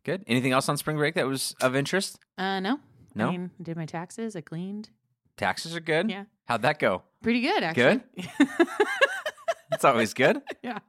Good. 0.04 0.24
Anything 0.26 0.52
else 0.52 0.70
on 0.70 0.78
spring 0.78 0.96
break 0.96 1.16
that 1.16 1.26
was 1.26 1.54
of 1.60 1.76
interest? 1.76 2.18
Uh 2.38 2.60
no. 2.60 2.80
No? 3.14 3.28
I 3.28 3.30
mean, 3.32 3.50
I 3.60 3.62
did 3.62 3.76
my 3.76 3.84
taxes, 3.84 4.34
I 4.34 4.40
cleaned. 4.40 4.88
Taxes 5.36 5.74
are 5.74 5.80
good. 5.80 6.10
Yeah. 6.10 6.24
How'd 6.52 6.62
that 6.62 6.78
go? 6.78 7.02
Pretty 7.22 7.40
good 7.40 7.62
actually. 7.62 8.02
Good. 8.14 8.48
That's 9.70 9.86
always 9.86 10.12
good. 10.12 10.42
yeah. 10.62 10.80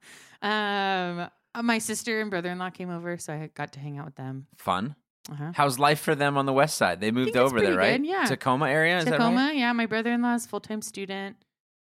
Um 0.42 1.30
uh, 1.56 1.64
my 1.64 1.78
sister 1.78 2.20
and 2.20 2.30
brother-in-law 2.30 2.72
came 2.72 2.90
over, 2.90 3.18
so 3.18 3.32
I 3.32 3.50
got 3.56 3.72
to 3.74 3.80
hang 3.80 3.98
out 3.98 4.04
with 4.04 4.16
them. 4.16 4.48
Fun. 4.58 4.96
Uh-huh. 5.32 5.52
How's 5.54 5.80
life 5.80 6.02
for 6.02 6.16
them 6.16 6.38
on 6.38 6.46
the 6.46 6.52
west 6.52 6.76
side? 6.76 7.00
They 7.00 7.12
moved 7.12 7.38
over 7.38 7.62
there, 7.62 7.78
right? 7.78 8.02
good, 8.02 8.10
yeah. 8.10 8.26
Tacoma 8.26 8.68
area, 8.68 8.98
is 8.98 9.06
Tacoma, 9.06 9.36
that 9.38 9.48
right? 9.50 9.56
yeah. 9.56 9.72
My 9.72 9.86
brother-in-law 9.86 10.34
is 10.34 10.46
full-time 10.46 10.82
student. 10.82 11.38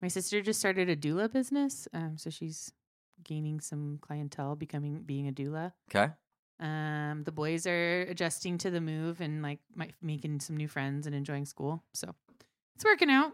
My 0.01 0.09
sister 0.09 0.41
just 0.41 0.59
started 0.59 0.89
a 0.89 0.97
doula 0.97 1.31
business, 1.31 1.87
um, 1.93 2.17
so 2.17 2.31
she's 2.31 2.73
gaining 3.25 3.61
some 3.61 3.99
clientele, 4.01 4.57
becoming 4.57 5.03
being 5.03 5.29
a 5.29 5.33
doula. 5.33 5.73
Okay. 5.91 6.13
Um, 6.61 7.25
the 7.25 7.33
boys 7.33 7.67
are 7.67 8.03
adjusting 8.03 8.57
to 8.59 8.71
the 8.71 8.81
move 8.81 9.21
and 9.21 9.43
like 9.43 9.59
mi- 9.75 9.93
making 10.01 10.41
some 10.41 10.57
new 10.57 10.69
friends 10.69 11.07
and 11.07 11.15
enjoying 11.15 11.45
school. 11.45 11.83
So 11.93 12.15
it's 12.77 12.85
working 12.85 13.11
out. 13.11 13.33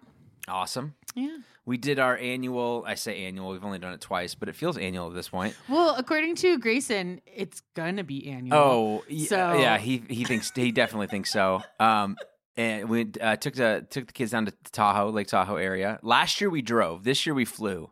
Awesome. 0.48 0.94
Yeah. 1.14 1.36
We 1.64 1.76
did 1.76 1.98
our 2.00 2.16
annual, 2.16 2.82
I 2.86 2.94
say 2.96 3.24
annual, 3.24 3.50
we've 3.50 3.64
only 3.64 3.78
done 3.78 3.92
it 3.92 4.00
twice, 4.00 4.34
but 4.34 4.48
it 4.48 4.56
feels 4.56 4.76
annual 4.76 5.08
at 5.08 5.14
this 5.14 5.28
point. 5.28 5.54
Well, 5.68 5.94
according 5.96 6.34
to 6.36 6.58
Grayson, 6.58 7.20
it's 7.26 7.62
gonna 7.74 8.02
be 8.02 8.28
annual. 8.28 8.58
Oh, 8.58 9.04
y- 9.08 9.18
So- 9.24 9.54
yeah, 9.58 9.78
he 9.78 10.02
he 10.08 10.24
thinks 10.24 10.50
he 10.54 10.72
definitely 10.72 11.06
thinks 11.06 11.30
so. 11.30 11.62
Um, 11.78 12.16
and 12.56 12.88
we 12.88 13.10
uh, 13.20 13.36
took 13.36 13.54
the 13.54 13.86
took 13.90 14.08
the 14.08 14.12
kids 14.12 14.32
down 14.32 14.46
to 14.46 14.52
Tahoe, 14.72 15.10
Lake 15.10 15.28
Tahoe 15.28 15.56
area. 15.56 16.00
Last 16.02 16.40
year 16.40 16.50
we 16.50 16.62
drove. 16.62 17.04
This 17.04 17.24
year 17.26 17.34
we 17.34 17.44
flew. 17.44 17.90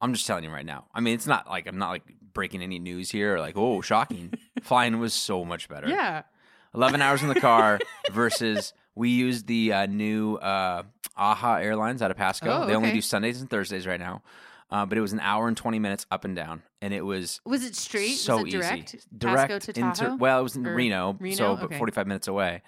I'm 0.00 0.12
just 0.12 0.26
telling 0.26 0.42
you 0.44 0.50
right 0.50 0.66
now. 0.66 0.86
I 0.92 1.00
mean, 1.00 1.14
it's 1.14 1.26
not 1.26 1.48
like 1.48 1.66
I'm 1.68 1.78
not 1.78 1.90
like 1.90 2.02
breaking 2.34 2.62
any 2.62 2.78
news 2.80 3.10
here. 3.10 3.36
Or 3.36 3.40
like, 3.40 3.56
oh, 3.56 3.80
shocking. 3.80 4.34
Flying 4.62 4.98
was 4.98 5.14
so 5.14 5.44
much 5.44 5.68
better. 5.68 5.88
yeah. 5.88 6.22
11 6.74 7.00
hours 7.00 7.22
in 7.22 7.28
the 7.28 7.40
car 7.40 7.78
versus 8.10 8.72
we 8.96 9.08
used 9.10 9.46
the 9.46 9.72
uh, 9.72 9.86
new 9.86 10.34
uh, 10.36 10.82
AHA 11.16 11.56
Airlines 11.56 12.02
out 12.02 12.10
of 12.10 12.16
Pasco. 12.16 12.50
Oh, 12.62 12.66
They 12.66 12.74
only 12.74 12.92
do 12.92 13.00
Sundays 13.00 13.40
and 13.40 13.48
Thursdays 13.50 13.86
right 13.86 14.00
now. 14.00 14.22
Uh, 14.70 14.84
but 14.86 14.96
it 14.98 15.00
was 15.00 15.12
an 15.12 15.20
hour 15.20 15.46
and 15.46 15.56
20 15.56 15.78
minutes 15.78 16.06
up 16.10 16.24
and 16.24 16.34
down. 16.34 16.62
And 16.82 16.92
it 16.94 17.02
was 17.02 17.40
Was 17.44 17.64
it 17.64 17.76
straight? 17.76 18.14
so 18.14 18.38
was 18.42 18.46
it 18.46 18.50
direct? 18.58 18.94
easy. 18.94 19.04
Direct 19.16 19.50
Pasco 19.52 19.72
to 19.72 19.80
into 19.80 20.16
well, 20.18 20.40
it 20.40 20.42
was 20.42 20.56
in 20.56 20.64
Reno, 20.64 21.16
Reno? 21.20 21.36
so 21.36 21.56
but 21.56 21.64
Okay. 21.66 21.78
45 21.78 22.06
minutes 22.06 22.28
away. 22.28 22.62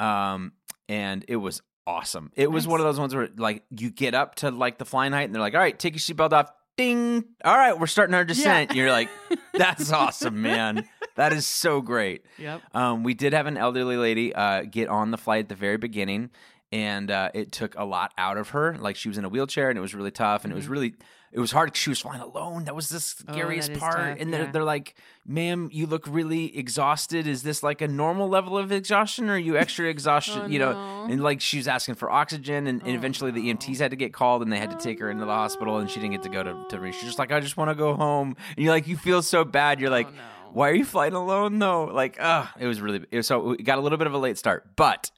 Um, 0.00 0.52
and 0.88 1.24
it 1.28 1.36
was 1.36 1.62
awesome. 1.86 2.32
It 2.34 2.50
was 2.50 2.64
Nice. 2.64 2.70
one 2.70 2.80
of 2.80 2.86
those 2.86 2.98
ones 2.98 3.14
where 3.14 3.28
like 3.36 3.62
you 3.70 3.90
get 3.90 4.14
up 4.14 4.36
to 4.36 4.50
like 4.50 4.78
the 4.78 4.84
flying 4.84 5.12
height 5.12 5.24
and 5.24 5.34
they're 5.34 5.42
like, 5.42 5.54
"All 5.54 5.60
right, 5.60 5.78
take 5.78 5.94
your 5.94 6.00
seatbelt 6.00 6.32
off." 6.32 6.50
Ding. 6.76 7.24
All 7.44 7.56
right, 7.56 7.78
we're 7.78 7.86
starting 7.86 8.14
our 8.14 8.24
descent. 8.24 8.70
Yeah. 8.72 8.76
You're 8.82 8.90
like, 8.90 9.08
"That's 9.52 9.92
awesome, 9.92 10.42
man. 10.42 10.88
That 11.14 11.32
is 11.32 11.46
so 11.46 11.80
great." 11.80 12.24
Yep. 12.38 12.62
Um, 12.74 13.04
we 13.04 13.14
did 13.14 13.32
have 13.32 13.46
an 13.46 13.56
elderly 13.56 13.96
lady 13.96 14.34
uh, 14.34 14.62
get 14.62 14.88
on 14.88 15.10
the 15.12 15.18
flight 15.18 15.44
at 15.44 15.48
the 15.48 15.54
very 15.54 15.76
beginning, 15.76 16.30
and 16.74 17.08
uh, 17.10 17.30
it 17.34 17.52
took 17.52 17.76
a 17.78 17.84
lot 17.84 18.12
out 18.18 18.36
of 18.36 18.48
her. 18.50 18.76
Like 18.78 18.96
she 18.96 19.08
was 19.08 19.16
in 19.16 19.24
a 19.24 19.28
wheelchair, 19.28 19.68
and 19.70 19.78
it 19.78 19.82
was 19.82 19.94
really 19.94 20.10
tough, 20.10 20.42
and 20.44 20.52
it 20.52 20.56
was 20.56 20.66
Mhm. 20.66 20.70
really 20.70 20.94
it 21.32 21.40
was 21.40 21.50
hard 21.50 21.76
she 21.76 21.90
was 21.90 21.98
flying 22.00 22.20
alone. 22.20 22.64
That 22.66 22.76
was 22.76 22.88
the 22.90 22.96
Oh, 23.28 23.32
scariest 23.32 23.70
is 23.70 23.78
part. 23.78 23.96
tough, 23.96 24.16
and 24.20 24.32
they're 24.32 24.44
yeah. 24.44 24.50
they're 24.52 24.62
like, 24.76 24.94
"Ma'am, 25.26 25.68
you 25.72 25.86
look 25.86 26.04
really 26.08 26.56
exhausted. 26.56 27.26
Is 27.26 27.42
this 27.42 27.62
like 27.62 27.80
a 27.82 27.88
normal 27.88 28.28
level 28.28 28.56
of 28.56 28.70
exhaustion, 28.70 29.28
or 29.28 29.34
are 29.34 29.38
you 29.38 29.56
extra 29.56 29.86
exhaustion? 29.88 30.42
Oh, 30.44 30.46
you 30.46 30.58
know?" 30.60 30.72
no. 30.72 31.12
And 31.12 31.22
like 31.22 31.40
she 31.40 31.56
was 31.58 31.66
asking 31.68 31.94
for 31.96 32.08
oxygen, 32.10 32.66
and, 32.68 32.80
and 32.82 32.90
Oh, 32.92 32.94
eventually 32.94 33.30
the. 33.32 33.42
EMTs 33.52 33.78
had 33.78 33.90
to 33.90 33.96
get 33.96 34.12
called, 34.12 34.42
and 34.42 34.52
they 34.52 34.58
had 34.58 34.70
to 34.70 34.76
Oh, 34.76 34.80
take 34.80 34.98
her 35.00 35.10
into 35.10 35.24
the 35.24 35.32
hospital, 35.32 35.78
and 35.78 35.88
she 35.90 35.98
didn't 36.00 36.12
get 36.12 36.22
to 36.24 36.28
go 36.28 36.42
to 36.42 36.54
to. 36.70 36.92
She's 36.92 37.02
just 37.02 37.18
like, 37.18 37.32
"I 37.32 37.40
just 37.40 37.56
want 37.56 37.70
to 37.70 37.74
go 37.74 37.94
home." 37.94 38.36
And 38.56 38.64
you're 38.64 38.72
like, 38.72 38.86
you 38.88 38.96
feel 38.96 39.20
so 39.22 39.44
bad. 39.44 39.80
You're 39.80 39.90
like, 39.90 40.06
oh, 40.08 40.10
no. 40.16 40.50
why 40.52 40.70
are 40.70 40.74
you 40.74 40.84
flying 40.84 41.14
alone 41.14 41.58
though? 41.58 41.84
Like, 41.86 42.20
uh, 42.20 42.46
it 42.60 42.66
was 42.68 42.80
really 42.80 43.04
it 43.10 43.16
was, 43.18 43.26
so 43.26 43.40
we 43.40 43.56
got 43.56 43.78
a 43.78 43.80
little 43.80 43.98
bit 43.98 44.06
of 44.06 44.14
a 44.14 44.18
late 44.18 44.38
start, 44.38 44.76
but 44.76 45.10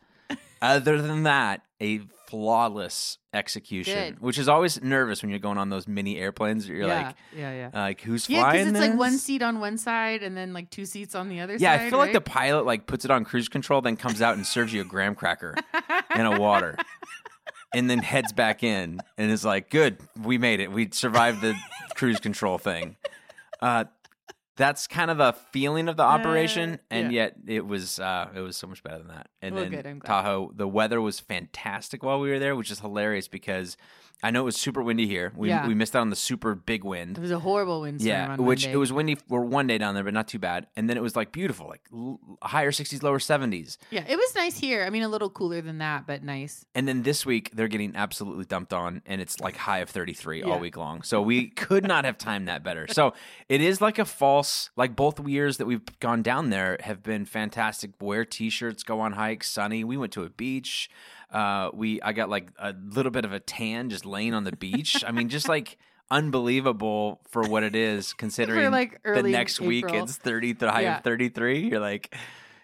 other 0.63 1.01
than 1.01 1.25
that, 1.25 1.63
a 1.81 2.01
flawless 2.29 3.19
execution, 3.33 4.15
Good. 4.15 4.21
which 4.21 4.39
is 4.39 4.49
always 4.49 4.83
nervous 4.83 5.23
when 5.23 5.31
you're 5.31 5.39
going 5.39 5.59
on 5.59 5.71
those 5.71 5.87
mini 5.87 6.19
airplanes. 6.19 6.69
You're 6.69 6.87
yeah, 6.89 7.07
like, 7.07 7.17
yeah, 7.37 7.53
yeah. 7.53 7.71
uh, 7.73 7.81
like 7.83 8.01
who's 8.01 8.29
Yeah, 8.29 8.41
flying? 8.41 8.65
because 8.65 8.81
it's 8.83 8.91
like 8.91 8.99
one 8.99 9.19
seat 9.19 9.43
on 9.43 9.61
one 9.61 9.79
side 9.79 10.23
and 10.23 10.37
then 10.37 10.53
like 10.53 10.71
two 10.71 10.85
seats 10.87 11.15
on 11.15 11.29
the 11.29 11.41
other 11.41 11.55
Yeah, 11.57 11.77
side. 11.77 11.87
I 11.87 11.91
feel 11.91 11.99
like 11.99 12.13
the 12.13 12.21
pilot 12.21 12.67
like 12.67 12.87
puts 12.87 13.05
it 13.05 13.11
on 13.11 13.25
cruise 13.25 13.49
control, 13.49 13.81
then 13.81 13.97
comes 13.97 14.21
out 14.23 14.37
and 14.37 14.47
serves 14.47 14.73
you 14.73 14.81
a 14.81 14.85
graham 14.85 15.15
cracker 15.15 15.55
and 16.11 16.27
a 16.27 16.39
water, 16.41 16.77
and 17.75 17.89
then 17.89 17.99
heads 18.01 18.33
back 18.33 18.63
in 18.63 19.01
and 19.19 19.31
is 19.31 19.45
like, 19.45 19.71
"Good, 19.71 19.99
we 20.21 20.39
made 20.39 20.61
it. 20.61 20.73
We 20.73 20.89
survived 20.91 21.41
the 21.43 21.55
cruise 21.95 22.19
control 22.21 22.59
thing." 22.59 22.97
Uh, 23.61 23.85
that's 24.57 24.87
kind 24.87 25.11
of 25.11 25.21
a 25.21 25.35
feeling 25.53 25.89
of 25.89 25.97
the 25.97 26.03
operation, 26.03 26.81
and 26.91 27.13
yeah. 27.13 27.23
yet 27.25 27.37
it 27.47 27.67
was 27.67 28.01
uh, 28.01 28.29
it 28.35 28.41
was 28.41 28.57
so 28.57 28.67
much 28.67 28.83
better 28.83 28.99
than 28.99 29.09
that. 29.09 29.29
And 29.43 29.55
Well, 29.55 29.69
then 29.69 29.99
good, 29.99 30.07
Tahoe, 30.07 30.51
the 30.55 30.67
weather 30.67 31.01
was 31.01 31.21
fantastic 31.21 32.03
while 32.03 32.21
we 32.21 32.31
were 32.31 32.39
there, 32.39 32.57
which 32.57 32.71
is 32.71 32.81
hilarious 32.81 33.29
because 33.29 33.77
I 34.23 34.31
know 34.31 34.41
it 34.41 34.45
was 34.45 34.57
super 34.57 34.83
windy 34.83 35.07
here. 35.07 35.33
We 35.37 35.49
Yeah. 35.49 35.67
we 35.67 35.75
missed 35.75 35.95
out 35.95 36.01
on 36.01 36.09
the 36.11 36.17
super 36.17 36.55
big 36.55 36.85
wind. 36.85 37.19
It 37.19 37.21
was 37.21 37.31
a 37.31 37.39
horrible 37.39 37.83
windstorm. 37.83 38.09
Yeah, 38.09 38.33
on 38.33 38.45
which 38.45 38.65
Monday. 38.65 38.75
it 38.75 38.77
was 38.79 38.91
windy 38.93 39.15
for 39.15 39.45
one 39.45 39.67
day 39.67 39.77
down 39.77 39.95
there, 39.95 40.03
but 40.05 40.15
not 40.15 40.27
too 40.27 40.39
bad. 40.39 40.67
And 40.75 40.89
then 40.89 40.97
it 40.97 41.03
was 41.03 41.15
like 41.15 41.33
beautiful, 41.33 41.69
like 41.69 41.83
l- 41.93 42.19
higher 42.43 42.71
60s, 42.73 43.03
lower 43.03 43.19
70s. 43.19 43.77
Yeah, 43.91 44.05
it 44.09 44.17
was 44.17 44.35
nice 44.35 44.59
here. 44.59 44.85
I 44.85 44.91
mean, 44.91 45.03
a 45.03 45.09
little 45.09 45.29
cooler 45.29 45.61
than 45.61 45.79
that, 45.79 46.07
but 46.07 46.23
nice. 46.23 46.65
And 46.75 46.89
then 46.89 47.03
this 47.03 47.27
week 47.27 47.51
they're 47.55 47.69
getting 47.69 47.95
absolutely 47.95 48.47
dumped 48.47 48.73
on, 48.73 49.03
and 49.05 49.21
it's 49.21 49.39
like 49.41 49.57
high 49.57 49.79
of 49.81 49.91
33 49.91 50.41
Yeah. 50.41 50.47
all 50.47 50.59
week 50.61 50.79
long. 50.79 51.03
So 51.03 51.21
we 51.21 51.49
could 51.51 51.87
not 51.87 52.07
have 52.07 52.17
timed 52.17 52.49
that 52.49 52.65
better. 52.65 52.87
So 52.89 53.13
it 53.51 53.61
is 53.61 53.83
like 53.83 53.99
a 53.99 54.07
false, 54.07 54.71
like 54.77 54.97
both 54.97 55.21
years 55.29 55.59
that 55.59 55.67
we've 55.67 55.83
gone 56.01 56.23
down 56.23 56.49
there 56.49 56.79
have 56.81 57.03
been 57.03 57.27
fantastic. 57.27 57.91
Wear 58.01 58.25
t-shirts, 58.25 58.83
go 58.83 58.99
on 59.01 59.13
hikes, 59.13 59.51
sunny. 59.51 59.85
We 59.85 59.99
went 59.99 60.13
to 60.15 60.23
a 60.25 60.31
beach. 60.31 60.89
Uh, 61.31 61.71
we 61.75 62.01
I 62.03 62.13
got 62.13 62.29
like 62.31 62.51
a 62.59 62.73
little 62.73 63.11
bit 63.13 63.25
of 63.25 63.33
a 63.33 63.41
tan 63.41 63.91
just 63.91 64.07
laying 64.07 64.33
on 64.35 64.45
the 64.45 64.53
beach. 64.53 65.03
I 65.07 65.11
mean, 65.13 65.29
just 65.29 65.49
like 65.49 65.77
unbelievable 66.11 67.21
for 67.29 67.43
what 67.43 67.63
it 67.63 67.75
is, 67.75 68.13
considering 68.19 68.71
like, 68.71 69.03
the 69.03 69.23
next 69.23 69.61
week 69.61 69.87
it's 69.89 70.17
30 70.17 70.53
the 70.55 70.71
high 70.71 70.83
Yeah. 70.83 70.99
of 70.99 71.05
33. 71.05 71.69
You're 71.69 71.81
like. 71.81 72.15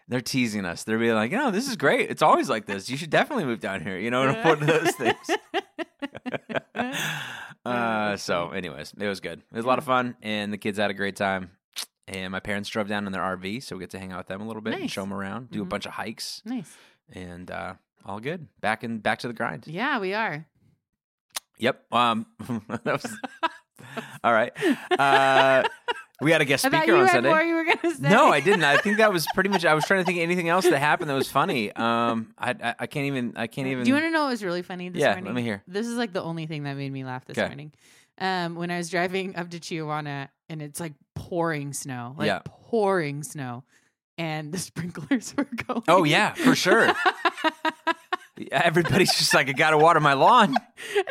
They're 0.09 0.21
teasing 0.21 0.67
us. 0.67 0.83
They're 0.83 0.99
being 0.99 1.15
like, 1.15 1.31
"No, 1.31 1.51
this 1.53 1.69
is 1.69 1.77
great. 1.77 2.11
It's 2.11 2.23
always 2.23 2.51
like 2.51 2.67
this. 2.67 2.91
You 2.91 2.97
should 2.99 3.09
definitely 3.09 3.45
move 3.45 3.61
down 3.61 3.81
here." 3.83 3.97
You 3.97 4.11
know, 4.11 4.27
one 4.43 4.61
of 4.61 4.67
those 4.67 4.91
things. 4.97 5.31
uh, 7.65 8.17
so, 8.17 8.51
anyways, 8.51 8.93
it 8.99 9.07
was 9.09 9.21
good. 9.21 9.39
It 9.39 9.57
was 9.57 9.65
a 9.65 9.69
lot 9.69 9.79
of 9.79 9.85
fun, 9.85 10.17
and 10.21 10.53
the 10.53 10.59
kids 10.59 10.79
had 10.79 10.91
a 10.91 10.95
great 10.95 11.17
time. 11.17 11.53
And 12.09 12.33
my 12.33 12.41
parents 12.41 12.69
drove 12.69 12.89
down 12.89 13.07
in 13.07 13.13
their 13.13 13.23
RV, 13.23 13.63
so 13.63 13.77
we 13.77 13.81
get 13.81 13.91
to 13.91 13.99
hang 13.99 14.13
out 14.13 14.19
with 14.19 14.27
them 14.27 14.41
a 14.43 14.47
little 14.47 14.61
bit 14.61 14.75
and 14.75 14.91
show 14.91 15.03
them 15.03 15.15
around, 15.15 15.51
do 15.51 15.63
a 15.63 15.65
Mhm. 15.65 15.69
bunch 15.69 15.87
of 15.87 15.93
hikes, 15.93 16.43
nice. 16.45 16.77
and 17.13 17.51
uh, 17.51 17.75
all 18.05 18.21
good. 18.21 18.47
Back 18.61 18.85
in, 18.85 18.99
back 18.99 19.21
to 19.21 19.29
the 19.29 19.35
grind. 19.35 19.67
Yeah, 19.67 19.99
we 19.99 20.15
are. 20.15 20.47
Yep. 21.59 21.83
Um, 21.93 22.27
was 22.85 23.17
all 24.25 24.33
right. 24.33 24.53
Uh, 24.99 25.65
we 26.21 26.31
had 26.31 26.41
a 26.41 26.45
guest 26.45 26.65
speaker 26.65 26.87
you 26.87 26.97
on 26.97 27.09
Sunday. 27.09 27.29
more 27.31 27.43
you 27.43 27.55
were 27.55 27.65
gonna 27.65 27.95
say. 27.95 28.09
No, 28.09 28.29
I 28.29 28.41
didn't. 28.41 28.65
I 28.65 28.77
think 28.79 28.99
that 28.99 29.13
was 29.13 29.27
pretty 29.35 29.49
much. 29.51 29.65
I 29.65 29.75
was 29.75 29.85
trying 29.85 30.01
to 30.01 30.05
think 30.05 30.19
of 30.19 30.23
anything 30.23 30.49
else 30.49 30.65
that 30.65 30.79
happened 30.79 31.11
that 31.11 31.15
was 31.15 31.31
funny. 31.31 31.73
Um, 31.75 32.33
I, 32.39 32.51
I, 32.51 32.75
I 32.81 32.87
can't 32.87 33.07
even. 33.07 33.35
I 33.37 33.47
can't 33.49 33.69
even. 33.69 33.85
Do 33.85 33.89
you 33.89 33.95
want 33.95 34.07
to 34.07 34.11
know 34.11 34.23
what 34.25 34.31
was 34.31 34.45
really 34.45 34.63
funny 34.63 34.89
this 34.89 35.01
Yeah, 35.01 35.09
morning? 35.09 35.25
let 35.27 35.35
me 35.35 35.43
hear. 35.43 35.63
This 35.67 35.87
is 35.87 35.97
like 35.97 36.13
the 36.13 36.23
only 36.23 36.47
thing 36.47 36.63
that 36.65 36.75
made 36.77 36.93
me 36.93 37.05
laugh 37.05 37.25
this 37.25 37.37
'Kay. 37.37 37.47
morning. 37.47 37.73
Um, 38.19 38.55
when 38.57 38.71
I 38.71 38.77
was 38.79 38.89
driving 38.91 39.37
up 39.37 39.51
to 39.51 39.59
Chihuahua 39.59 40.27
and 40.49 40.63
it's 40.63 40.79
like 40.79 40.93
pouring 41.15 41.73
snow, 41.73 42.15
like 42.19 42.27
Yeah. 42.27 42.41
pouring 42.45 43.23
snow, 43.25 43.65
and 44.19 44.53
the 44.53 44.59
sprinklers 44.69 45.35
were 45.37 45.49
going. 45.67 45.83
Oh 45.89 46.05
yeah, 46.05 46.35
for 46.35 46.55
sure. 46.55 46.93
Everybody's 48.51 49.15
just 49.15 49.35
like, 49.35 49.49
I 49.49 49.53
gotta 49.53 49.79
water 49.79 50.01
my 50.01 50.15
lawn. 50.15 50.49
and 50.49 50.57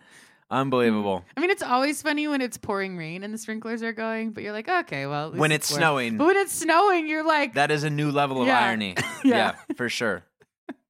Unbelievable. 0.50 1.24
I 1.36 1.40
mean, 1.40 1.50
it's 1.50 1.62
always 1.62 2.02
funny 2.02 2.26
when 2.26 2.40
it's 2.40 2.56
pouring 2.58 2.96
rain 2.96 3.22
and 3.22 3.32
the 3.32 3.38
sprinklers 3.38 3.80
are 3.84 3.92
going, 3.92 4.32
but 4.32 4.42
you're 4.42 4.52
like, 4.52 4.68
okay, 4.68 5.06
well, 5.06 5.30
When 5.30 5.52
it's 5.52 5.68
snowing, 5.68 6.16
But 6.18 6.26
when 6.26 6.36
it's 6.36 6.52
snowing, 6.52 7.06
you're 7.06 7.24
like, 7.24 7.54
that 7.54 7.70
is 7.70 7.84
a 7.84 7.90
new 7.90 8.10
level 8.10 8.40
of 8.42 8.48
Yeah. 8.48 8.58
irony. 8.58 8.96
Yeah. 9.24 9.54
yeah, 9.68 9.74
for 9.76 9.88
sure. 9.88 10.24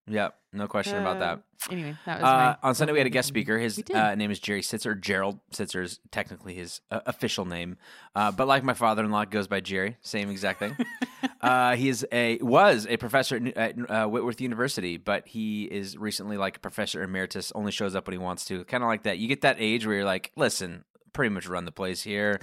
Yep, 0.08 0.36
no 0.56 0.66
question 0.66 0.96
about 0.98 1.18
that. 1.20 1.38
uh, 1.38 1.72
Anyway, 1.72 1.96
that 2.06 2.20
was 2.20 2.24
Uh, 2.24 2.56
my 2.62 2.68
on 2.68 2.74
Sunday, 2.74 2.92
we 2.92 2.98
had 2.98 3.06
a 3.06 3.10
guest 3.10 3.28
speaker. 3.28 3.58
His 3.58 3.76
We 3.76 3.82
did. 3.84 3.96
uh, 3.96 4.14
name 4.14 4.30
is 4.30 4.38
Jerry 4.38 4.60
Sittser. 4.62 4.98
Gerald 5.00 5.40
Sittser 5.52 5.82
is 5.82 6.00
technically 6.10 6.54
his 6.54 6.80
uh, 6.90 7.00
official 7.06 7.44
name, 7.44 7.76
uh, 8.14 8.30
but 8.30 8.46
like 8.46 8.62
my 8.64 8.74
father-in-law, 8.74 9.22
it 9.22 9.30
goes 9.30 9.46
by 9.48 9.60
Jerry. 9.60 9.96
Same 10.00 10.30
exact 10.30 10.58
thing. 10.60 10.76
uh, 11.40 11.74
he 11.76 11.88
is 11.88 12.06
a 12.12 12.38
was 12.38 12.86
a 12.88 12.96
professor 12.96 13.36
at, 13.36 13.56
at 13.56 13.90
uh, 13.90 14.06
Whitworth 14.06 14.40
University, 14.40 14.96
but 14.96 15.26
he 15.28 15.64
is 15.64 15.96
recently 15.96 16.36
like 16.36 16.56
a 16.56 16.60
professor 16.60 17.02
emeritus. 17.02 17.52
Only 17.54 17.72
shows 17.72 17.94
up 17.94 18.06
when 18.06 18.12
he 18.12 18.18
wants 18.18 18.44
to. 18.46 18.64
Kind 18.64 18.82
of 18.82 18.88
like 18.88 19.02
that. 19.04 19.18
You 19.18 19.26
get 19.28 19.40
that 19.42 19.56
age 19.58 19.86
where 19.86 19.96
you're 19.96 20.04
like, 20.04 20.32
listen, 20.36 20.84
pretty 21.12 21.34
much 21.34 21.46
run 21.48 21.64
the 21.64 21.72
place 21.72 22.02
here. 22.02 22.40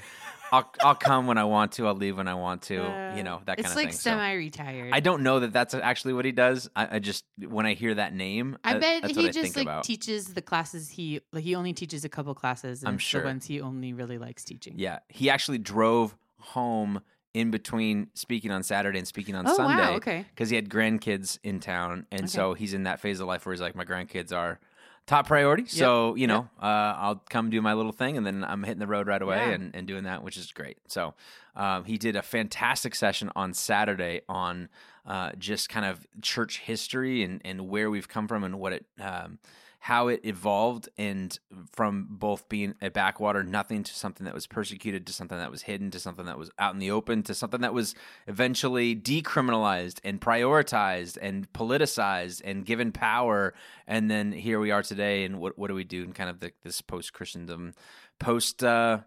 I'll 0.54 0.72
I'll 0.82 0.96
come 0.96 1.26
when 1.28 1.38
I 1.38 1.44
want 1.46 1.72
to. 1.74 1.88
I'll 1.88 1.96
leave 1.96 2.16
when 2.18 2.28
I 2.28 2.36
want 2.36 2.62
to. 2.64 2.78
Uh, 2.84 3.16
you 3.16 3.24
know 3.24 3.42
that 3.46 3.58
kind 3.58 3.66
of 3.68 3.76
like 3.76 3.88
thing. 3.88 3.92
So- 3.94 4.12
semi-retired. 4.12 4.92
I 4.94 5.00
don't 5.00 5.24
know 5.24 5.40
that 5.40 5.52
that's 5.52 5.74
actually 5.74 6.14
what 6.14 6.26
he 6.26 6.32
does. 6.32 6.70
I, 6.76 6.96
I 6.96 7.00
just 7.00 7.26
when 7.48 7.66
I 7.66 7.74
hear 7.74 7.96
that 7.96 8.14
name, 8.14 8.58
I 8.64 8.74
that- 8.78 9.02
bet 9.02 9.12
he 9.12 9.30
just 9.32 9.56
like 9.58 9.66
about. 9.66 9.84
teaches 9.84 10.34
the 10.34 10.42
classes 10.42 10.90
he 10.90 11.22
like. 11.32 11.44
He 11.44 11.56
only 11.56 11.74
teaches 11.74 12.06
a 12.06 12.10
couple 12.10 12.34
classes. 12.36 12.82
And 12.84 12.90
I'm 12.90 12.98
sure. 13.00 13.22
the 13.22 13.28
ones 13.28 13.46
he 13.46 13.60
only 13.62 13.94
really 13.94 14.18
likes 14.18 14.44
teaching. 14.46 14.76
Yeah, 14.78 15.00
he 15.10 15.30
actually 15.30 15.58
drove 15.58 16.16
home 16.40 17.02
in 17.34 17.50
between 17.50 18.10
speaking 18.14 18.52
on 18.52 18.62
Saturday 18.62 19.00
and 19.00 19.08
speaking 19.08 19.34
on 19.34 19.48
Oh 19.48 19.56
Sunday 19.56 19.82
wow. 19.84 19.96
Okay. 19.96 20.26
because 20.30 20.52
he 20.52 20.56
had 20.56 20.70
grandkids 20.70 21.40
in 21.44 21.60
town, 21.60 22.06
and 22.12 22.22
Okay. 22.22 22.28
so 22.28 22.54
he's 22.54 22.76
in 22.76 22.84
that 22.84 23.00
phase 23.00 23.20
of 23.20 23.28
life 23.28 23.44
where 23.46 23.54
he's 23.54 23.62
like, 23.62 23.76
my 23.76 23.86
grandkids 23.86 24.32
are 24.32 24.60
top 25.08 25.28
priority. 25.28 25.66
So 25.68 26.16
you 26.16 26.28
know, 26.28 26.50
uh, 26.62 26.66
I'll 26.98 27.24
come 27.30 27.50
do 27.50 27.62
my 27.62 27.74
little 27.74 27.92
thing, 27.92 28.18
and 28.18 28.26
then 28.26 28.44
I'm 28.44 28.64
hitting 28.64 28.80
the 28.80 28.88
road 28.88 29.08
right 29.08 29.22
away 29.22 29.38
Yeah. 29.38 29.50
and, 29.52 29.76
and 29.76 29.88
doing 29.88 30.04
that, 30.06 30.24
which 30.24 30.38
is 30.38 30.52
great. 30.52 30.78
So 30.88 31.14
um, 31.56 31.84
he 31.86 31.98
did 31.98 32.16
a 32.16 32.22
fantastic 32.22 32.96
session 32.96 33.32
on 33.36 33.54
Saturday 33.54 34.22
on 34.30 34.70
uh, 35.06 35.32
just 35.38 35.70
kind 35.70 35.86
of 35.86 36.06
church 36.22 36.60
history 36.60 37.24
and 37.24 37.42
and 37.44 37.68
where 37.70 37.90
we've 37.90 38.08
come 38.08 38.28
from 38.28 38.44
and 38.44 38.60
what 38.60 38.74
it. 38.74 38.86
Um, 39.00 39.40
how 39.84 40.08
it 40.08 40.22
evolved 40.24 40.88
and 40.98 41.38
from 41.70 42.08
both 42.10 42.48
being 42.48 42.74
a 42.82 42.90
backwater 42.90 43.44
nothing 43.44 43.84
to 43.84 43.94
something 43.94 44.24
that 44.24 44.34
was 44.34 44.48
persecuted 44.48 45.06
to 45.06 45.12
something 45.12 45.38
that 45.38 45.52
was 45.52 45.64
hidden 45.64 45.92
to 45.92 46.00
something 46.00 46.26
that 46.26 46.38
was 46.38 46.50
out 46.58 46.74
in 46.74 46.80
the 46.80 46.90
open 46.90 47.22
to 47.22 47.34
something 47.34 47.60
that 47.60 47.74
was 47.74 47.94
eventually 48.26 48.96
decriminalized 48.96 50.00
and 50.06 50.22
prioritized 50.22 51.18
and 51.22 51.52
politicized 51.52 52.42
and 52.46 52.66
given 52.66 52.94
power. 52.94 53.54
And 53.86 54.10
then 54.10 54.32
here 54.32 54.58
we 54.58 54.72
are 54.72 54.84
today 54.84 55.26
and 55.26 55.42
what 55.42 55.60
what 55.60 55.68
do 55.68 55.74
we 55.74 55.84
do 55.84 56.02
in 56.04 56.14
kind 56.14 56.30
of 56.30 56.40
the, 56.40 56.54
this 56.64 56.80
post 56.80 57.12
Christendom 57.12 57.74
post 58.20 58.64
uh 58.64 59.00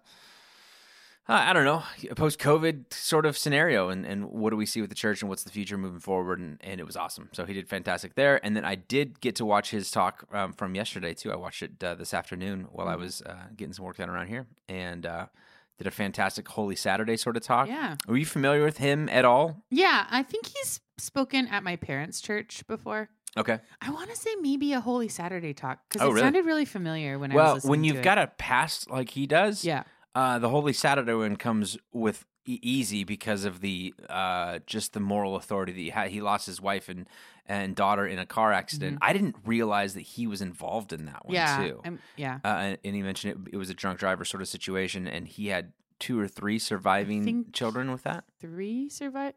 uh, 1.29 1.33
I 1.33 1.53
don't 1.53 1.65
know, 1.65 1.83
A 2.11 2.15
post 2.15 2.39
COVID 2.39 2.93
sort 2.93 3.27
of 3.27 3.37
scenario, 3.37 3.89
and, 3.89 4.05
and 4.07 4.27
what 4.31 4.51
do 4.51 4.57
we 4.57 4.67
see 4.67 4.81
with 4.81 4.91
the 4.91 4.97
church, 4.97 5.23
and 5.23 5.29
what's 5.29 5.43
the 5.45 5.51
future 5.51 5.77
moving 5.77 6.01
forward, 6.01 6.39
and, 6.39 6.59
and 6.63 6.81
it 6.81 6.85
was 6.87 6.97
awesome. 6.97 7.29
So 7.33 7.45
he 7.47 7.53
did 7.55 7.69
fantastic 7.69 8.15
there, 8.15 8.45
and 8.45 8.57
then 8.57 8.65
I 8.65 8.75
did 8.77 9.21
get 9.21 9.35
to 9.37 9.45
watch 9.45 9.71
his 9.71 9.91
talk 9.91 10.25
um, 10.33 10.53
from 10.53 10.75
yesterday 10.75 11.15
too. 11.15 11.33
I 11.33 11.37
watched 11.37 11.63
it 11.63 11.83
uh, 11.83 11.95
this 11.95 12.15
afternoon 12.15 12.69
while 12.71 12.89
I 12.89 12.97
was 12.97 13.23
uh, 13.23 13.35
getting 13.57 13.73
some 13.73 13.85
work 13.85 13.97
done 13.97 14.09
around 14.11 14.29
here, 14.29 14.47
and 14.69 15.05
uh, 15.07 15.27
did 15.79 15.87
a 15.87 15.91
fantastic 15.91 16.47
Holy 16.49 16.77
Saturday 16.77 17.17
sort 17.17 17.37
of 17.37 17.43
talk. 17.43 17.69
Yeah. 17.69 17.97
Are 18.09 18.17
you 18.17 18.25
familiar 18.27 18.65
with 18.65 18.79
him 18.79 19.09
at 19.11 19.25
all? 19.25 19.63
Yeah. 19.71 20.07
I 20.11 20.23
think 20.23 20.47
he's 20.47 20.81
spoken 20.97 21.49
at 21.49 21.63
my 21.63 21.77
parents' 21.77 22.21
church 22.23 22.67
before. 22.67 23.11
Okay. 23.37 23.59
I 23.83 23.91
want 23.91 24.09
to 24.09 24.17
say 24.17 24.31
maybe 24.41 24.73
a 24.73 24.81
Holy 24.81 25.09
Saturday 25.09 25.53
talk 25.53 25.81
because 25.89 26.01
Oh, 26.01 26.07
it 26.07 26.15
really? 26.15 26.21
sounded 26.23 26.47
really 26.47 26.65
familiar 26.65 27.19
when 27.19 27.31
I 27.31 27.35
was 27.35 27.65
Well, 27.65 27.71
when 27.73 27.85
you've 27.85 27.97
it. 27.99 28.03
got 28.03 28.17
a 28.17 28.29
past 28.39 28.91
like 28.91 29.11
he 29.11 29.27
does, 29.27 29.63
yeah. 29.63 29.83
Uh, 30.17 30.39
the 30.39 30.49
Holy 30.49 30.73
Saturday 30.73 31.13
one 31.15 31.37
comes 31.37 31.77
with 31.93 32.25
e- 32.47 32.59
easy 32.63 33.05
because 33.05 33.45
of 33.45 33.61
the 33.61 33.93
uh, 34.09 34.59
just 34.67 34.93
the 34.95 35.01
moral 35.01 35.37
authority 35.37 35.73
that 35.73 35.79
he 35.81 35.91
had. 35.91 36.11
He 36.11 36.21
lost 36.23 36.47
his 36.47 36.61
wife 36.61 36.89
and 36.89 37.07
and 37.49 37.77
daughter 37.77 38.07
in 38.07 38.19
a 38.19 38.27
car 38.27 38.53
accident. 38.53 38.99
I 39.03 39.13
didn't 39.13 39.37
realize 39.45 39.95
that 39.95 40.01
he 40.01 40.27
was 40.27 40.41
involved 40.41 40.93
in 40.93 41.05
that 41.07 41.27
one 41.27 41.37
Mm-hmm. 41.37 41.63
Yeah. 41.63 41.69
too. 41.69 41.81
I'm- 41.85 41.99
yeah. 42.17 42.39
Uh, 42.45 42.49
and, 42.49 42.79
and 42.85 42.95
he 42.97 43.03
mentioned 43.03 43.47
it, 43.49 43.55
it 43.55 43.57
was 43.59 43.71
a 43.71 43.75
drunk 43.75 43.99
driver 43.99 44.25
sort 44.25 44.41
of 44.43 44.49
situation, 44.49 45.07
and 45.07 45.29
he 45.29 45.49
had 45.49 45.73
two 46.01 46.19
or 46.19 46.27
three 46.29 46.59
surviving 46.59 47.47
children 47.53 47.93
with 47.93 48.03
that. 48.05 48.25
Three 48.41 48.89
survive. 48.89 49.35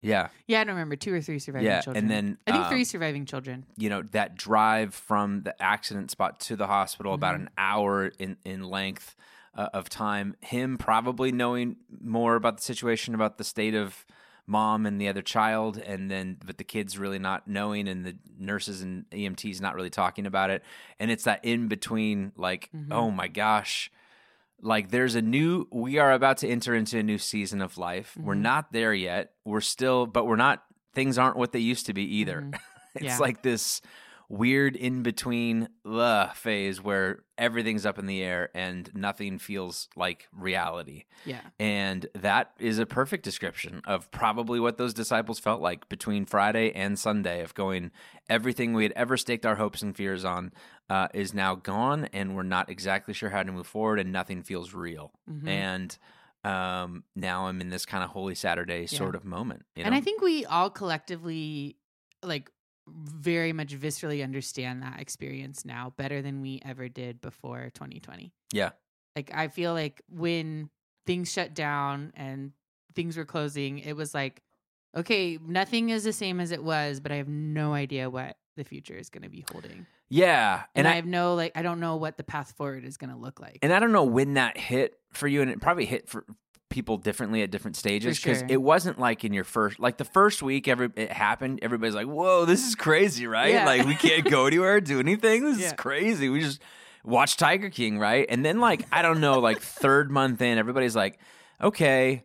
Yeah, 0.00 0.28
Yeah, 0.46 0.60
I 0.60 0.64
don't 0.64 0.74
remember 0.76 0.94
two 0.94 1.12
or 1.12 1.20
three 1.20 1.40
surviving 1.40 1.66
yeah, 1.66 1.80
children. 1.80 2.04
and 2.04 2.10
then 2.10 2.38
I 2.46 2.52
think 2.52 2.64
um, 2.66 2.70
three 2.70 2.84
surviving 2.84 3.24
children. 3.26 3.66
you 3.76 3.88
know 3.90 4.02
that 4.12 4.36
drive 4.36 4.94
from 4.94 5.42
the 5.42 5.60
accident 5.60 6.12
spot 6.12 6.38
to 6.40 6.54
the 6.54 6.68
hospital 6.68 7.14
about 7.14 7.34
Mhm. 7.34 7.40
an 7.40 7.50
hour 7.58 8.12
in 8.18 8.36
in 8.44 8.62
length 8.62 9.16
uh, 9.58 9.68
of 9.74 9.88
time 9.90 10.34
him 10.40 10.78
probably 10.78 11.30
knowing 11.32 11.76
more 12.00 12.36
about 12.36 12.56
the 12.58 12.62
situation 12.62 13.14
about 13.14 13.36
the 13.36 13.44
state 13.44 13.74
of 13.74 14.06
mom 14.46 14.86
and 14.86 14.98
the 14.98 15.08
other 15.08 15.20
child 15.20 15.76
and 15.76 16.10
then 16.10 16.38
but 16.46 16.56
the 16.56 16.64
kids 16.64 16.96
really 16.96 17.18
not 17.18 17.46
knowing 17.46 17.86
and 17.86 18.06
the 18.06 18.16
nurses 18.38 18.80
and 18.80 19.04
EMTs 19.10 19.60
not 19.60 19.74
really 19.74 19.90
talking 19.90 20.24
about 20.24 20.48
it 20.48 20.62
and 20.98 21.10
it's 21.10 21.24
that 21.24 21.44
in 21.44 21.68
between 21.68 22.32
like 22.36 22.70
Mhm. 22.74 22.86
oh 22.92 23.10
my 23.10 23.28
gosh 23.28 23.90
like 24.62 24.90
there's 24.90 25.14
a 25.16 25.22
new 25.22 25.66
we 25.70 25.98
are 25.98 26.12
about 26.12 26.38
to 26.38 26.48
enter 26.48 26.74
into 26.74 26.98
a 26.98 27.02
new 27.02 27.18
season 27.18 27.60
of 27.60 27.78
life. 27.78 28.16
We're 28.18 28.34
Mhm. 28.34 28.40
not 28.40 28.72
there 28.72 28.92
yet. 28.94 29.32
We're 29.44 29.60
still 29.60 30.06
but 30.06 30.26
we're 30.26 30.36
not 30.36 30.64
things 30.94 31.18
aren't 31.18 31.36
what 31.36 31.52
they 31.52 31.60
used 31.60 31.86
to 31.86 31.92
be 31.92 32.02
either. 32.16 32.40
Mhm. 32.42 32.58
it's 32.94 33.04
Yeah. 33.04 33.18
like 33.18 33.42
this 33.42 33.80
weird 34.28 34.76
in 34.76 35.02
between 35.02 35.68
the 35.84 36.30
phase 36.34 36.82
where 36.82 37.24
everything's 37.38 37.86
up 37.86 37.98
in 37.98 38.04
the 38.06 38.22
air 38.22 38.50
and 38.54 38.90
nothing 38.94 39.38
feels 39.38 39.88
like 39.96 40.28
reality. 40.32 41.04
Yeah. 41.24 41.40
And 41.58 42.06
that 42.14 42.52
is 42.58 42.78
a 42.78 42.84
perfect 42.84 43.24
description 43.24 43.80
of 43.86 44.10
probably 44.10 44.60
what 44.60 44.76
those 44.76 44.92
disciples 44.92 45.38
felt 45.38 45.62
like 45.62 45.88
between 45.88 46.26
Friday 46.26 46.72
and 46.72 46.98
Sunday 46.98 47.42
of 47.42 47.54
going, 47.54 47.90
everything 48.28 48.74
we 48.74 48.82
had 48.82 48.92
ever 48.92 49.16
staked 49.16 49.46
our 49.46 49.56
hopes 49.56 49.80
and 49.80 49.96
fears 49.96 50.24
on 50.24 50.52
uh, 50.90 51.08
is 51.14 51.32
now 51.32 51.54
gone, 51.54 52.08
and 52.12 52.34
we're 52.34 52.42
not 52.42 52.70
exactly 52.70 53.14
sure 53.14 53.30
how 53.30 53.42
to 53.42 53.52
move 53.52 53.66
forward, 53.66 53.98
and 53.98 54.10
nothing 54.10 54.42
feels 54.42 54.72
real. 54.72 55.12
Mhm. 55.30 55.48
And 55.48 55.98
um, 56.44 57.04
now 57.14 57.46
I'm 57.46 57.60
in 57.60 57.68
this 57.68 57.84
kind 57.84 58.02
of 58.02 58.10
Holy 58.10 58.34
Saturday 58.34 58.86
sort 58.86 59.14
of 59.14 59.24
moment. 59.24 59.64
You 59.74 59.82
know? 59.82 59.88
And 59.88 59.94
I 59.94 60.00
think 60.00 60.22
we 60.22 60.44
all 60.46 60.70
collectively 60.70 61.76
like 62.22 62.50
very 62.94 63.52
much 63.52 63.78
viscerally 63.78 64.22
understand 64.22 64.82
that 64.82 65.00
experience 65.00 65.64
now 65.64 65.92
better 65.96 66.22
than 66.22 66.40
we 66.40 66.60
ever 66.64 66.88
did 66.88 67.20
before 67.20 67.70
2020. 67.74 68.32
yeah. 68.52 68.70
Like 69.16 69.32
I 69.34 69.48
feel 69.48 69.72
like 69.72 70.00
when 70.08 70.70
things 71.06 71.32
shut 71.32 71.52
down 71.52 72.12
and 72.14 72.52
things 72.94 73.16
were 73.16 73.24
closing, 73.24 73.80
it 73.80 73.94
was 73.94 74.14
like, 74.14 74.42
okay, 74.96 75.38
nothing 75.44 75.90
is 75.90 76.04
the 76.04 76.12
same 76.12 76.38
as 76.38 76.52
it 76.52 76.62
was, 76.62 77.00
but 77.00 77.10
I 77.10 77.16
have 77.16 77.28
no 77.28 77.72
idea 77.72 78.08
what 78.10 78.36
the 78.56 78.64
future 78.64 78.94
is 78.94 79.10
going 79.10 79.22
to 79.22 79.28
be 79.28 79.44
holding. 79.50 79.86
Yeah. 80.08 80.62
And, 80.74 80.86
And, 80.86 80.88
I, 80.88 80.92
I, 80.92 80.94
have 80.96 81.06
no 81.06 81.34
like 81.34 81.52
I 81.56 81.62
don't 81.62 81.80
know 81.80 81.96
what 81.96 82.16
the 82.16 82.24
path 82.24 82.52
forward 82.52 82.84
is 82.84 82.96
going 82.96 83.10
to 83.10 83.16
look 83.16 83.40
like. 83.40 83.58
and 83.62 83.72
I 83.72 83.80
don't 83.80 83.92
know 83.92 84.04
when 84.04 84.34
that 84.34 84.56
hit 84.56 84.94
for 85.12 85.26
you, 85.26 85.42
and 85.42 85.50
it 85.50 85.60
probably 85.60 85.86
hit 85.86 86.08
for 86.08 86.24
people 86.68 86.98
differently 86.98 87.42
at 87.42 87.50
different 87.50 87.76
stages 87.76 88.18
because 88.18 88.38
sure. 88.38 88.46
it 88.50 88.60
wasn't 88.60 88.98
like 88.98 89.24
in 89.24 89.32
your 89.32 89.44
first 89.44 89.78
like 89.80 89.96
the 89.96 90.04
first 90.04 90.42
week 90.42 90.68
every 90.68 90.90
it 90.96 91.10
happened 91.10 91.58
everybody's 91.62 91.94
like 91.94 92.06
whoa 92.06 92.44
this 92.44 92.66
is 92.66 92.74
crazy 92.74 93.26
right? 93.26 93.52
Yeah. 93.52 93.64
like 93.64 93.86
we 93.86 93.94
can't 93.94 94.28
go 94.28 94.46
anywhere 94.46 94.80
do 94.80 95.00
anything? 95.00 95.44
This 95.44 95.60
is 95.60 95.72
crazy. 95.72 96.28
We 96.28 96.40
just 96.40 96.60
watch 97.04 97.36
tiger 97.36 97.70
king 97.70 97.98
right? 97.98 98.26
And 98.28 98.44
then 98.44 98.60
like 98.60 98.86
i 98.92 99.02
don't 99.02 99.20
know 99.20 99.38
like 99.38 99.60
third 99.60 100.10
month 100.10 100.42
in 100.42 100.58
everybody's 100.58 100.96
like 100.96 101.18
okay 101.62 102.24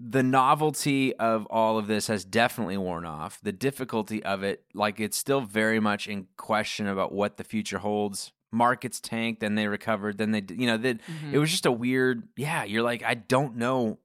the 0.00 0.22
novelty 0.22 1.14
of 1.16 1.44
all 1.46 1.76
of 1.76 1.88
this 1.88 2.06
has 2.06 2.24
definitely 2.24 2.76
worn 2.76 3.04
off. 3.04 3.40
The 3.42 3.50
difficulty 3.50 4.22
of 4.22 4.44
it 4.44 4.64
like 4.72 5.00
it's 5.00 5.16
still 5.16 5.40
very 5.40 5.80
much 5.80 6.06
in 6.06 6.28
question 6.36 6.86
about 6.86 7.12
what 7.12 7.36
the 7.36 7.42
future 7.42 7.78
holds 7.78 8.32
markets 8.50 9.00
tanked 9.00 9.40
then 9.40 9.54
they 9.54 9.66
recovered 9.68 10.16
then 10.18 10.30
they 10.32 10.42
you 10.50 10.66
know 10.66 10.76
that 10.76 10.98
Mhm. 11.06 11.32
it 11.32 11.38
was 11.38 11.50
just 11.50 11.66
a 11.66 11.72
weird 11.72 12.28
yeah 12.36 12.64
you're 12.64 12.82
like 12.82 13.02
i 13.02 13.14
don't 13.14 13.56
know 13.56 13.98